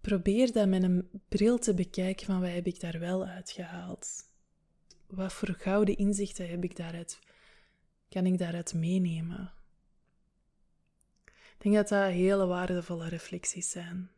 Probeer 0.00 0.52
dat 0.52 0.68
met 0.68 0.82
een 0.82 1.08
bril 1.28 1.58
te 1.58 1.74
bekijken 1.74 2.26
van 2.26 2.40
wat 2.40 2.50
heb 2.50 2.66
ik 2.66 2.80
daar 2.80 2.98
wel 2.98 3.26
uitgehaald. 3.26 4.28
Wat 5.06 5.32
voor 5.32 5.48
gouden 5.48 5.96
inzichten 5.96 6.48
heb 6.48 6.64
ik 6.64 6.76
daaruit, 6.76 7.18
kan 8.08 8.26
ik 8.26 8.38
daaruit 8.38 8.74
meenemen? 8.74 9.52
Ik 11.24 11.56
denk 11.58 11.74
dat 11.74 11.88
dat 11.88 12.10
hele 12.10 12.46
waardevolle 12.46 13.08
reflecties 13.08 13.70
zijn. 13.70 14.10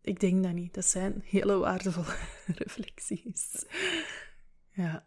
Ik 0.00 0.20
denk 0.20 0.42
dat 0.42 0.52
niet. 0.52 0.74
Dat 0.74 0.84
zijn 0.84 1.22
hele 1.24 1.56
waardevolle 1.56 2.16
reflecties. 2.62 3.64
Ja, 4.70 5.04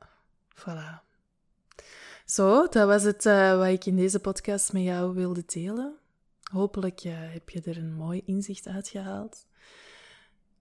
voilà. 0.55 1.10
Zo, 2.31 2.67
dat 2.67 2.87
was 2.87 3.03
het 3.03 3.25
uh, 3.25 3.57
wat 3.57 3.67
ik 3.67 3.85
in 3.85 3.95
deze 3.95 4.19
podcast 4.19 4.73
met 4.73 4.83
jou 4.83 5.13
wilde 5.13 5.43
delen. 5.45 5.95
Hopelijk 6.51 7.03
uh, 7.03 7.13
heb 7.15 7.49
je 7.49 7.61
er 7.61 7.77
een 7.77 7.93
mooi 7.93 8.21
inzicht 8.25 8.67
uitgehaald. 8.67 9.45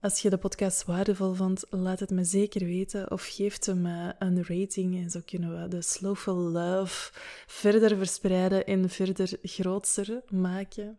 Als 0.01 0.23
je 0.23 0.31
de 0.31 0.39
podcast 0.39 0.85
waardevol 0.85 1.35
vond, 1.35 1.65
laat 1.69 2.01
het 2.01 2.11
me 2.11 2.25
zeker 2.25 2.65
weten 2.65 3.11
of 3.11 3.27
geef 3.27 3.65
hem 3.65 3.87
uh, 3.87 4.11
een 4.19 4.45
rating 4.45 5.03
en 5.03 5.11
zo 5.11 5.21
kunnen 5.25 5.63
we 5.63 5.69
de 5.69 5.83
Slowful 5.83 6.35
Love 6.35 7.13
verder 7.47 7.97
verspreiden 7.97 8.67
en 8.67 8.89
verder 8.89 9.39
groter 9.43 10.23
maken. 10.29 10.99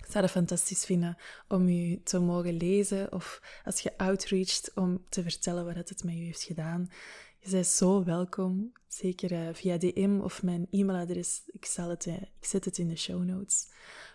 Ik 0.00 0.10
zou 0.10 0.24
het 0.24 0.32
fantastisch 0.32 0.84
vinden 0.84 1.16
om 1.48 1.68
u 1.68 2.00
te 2.02 2.18
mogen 2.18 2.56
lezen 2.56 3.12
of 3.12 3.42
als 3.64 3.80
je 3.80 3.98
outreacht 3.98 4.70
om 4.74 5.04
te 5.08 5.22
vertellen 5.22 5.64
wat 5.64 5.88
het 5.88 6.04
met 6.04 6.14
u 6.14 6.24
heeft 6.24 6.42
gedaan. 6.42 6.90
Je 7.44 7.50
bent 7.50 7.66
zo 7.66 8.04
welkom, 8.04 8.72
zeker 8.88 9.32
uh, 9.32 9.48
via 9.52 9.76
DM 9.76 10.20
of 10.20 10.42
mijn 10.42 10.66
e-mailadres. 10.70 11.42
Ik, 11.46 11.64
zal 11.64 11.88
het, 11.88 12.06
uh, 12.06 12.14
ik 12.14 12.44
zet 12.44 12.64
het 12.64 12.78
in 12.78 12.88
de 12.88 12.96
show 12.96 13.24
notes. 13.24 13.66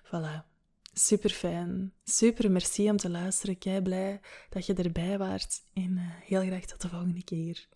Voilà. 0.04 0.46
Super 0.94 1.30
fijn. 1.30 1.94
Super 2.04 2.52
merci 2.52 2.90
om 2.90 2.98
te 2.98 3.10
luisteren. 3.10 3.58
Kei 3.58 3.82
blij 3.82 4.22
dat 4.50 4.66
je 4.66 4.74
erbij 4.74 5.18
waart. 5.18 5.62
En 5.74 5.92
uh, 5.92 6.02
heel 6.04 6.42
graag 6.42 6.66
tot 6.66 6.82
de 6.82 6.90
volgende 6.90 7.24
keer. 7.24 7.68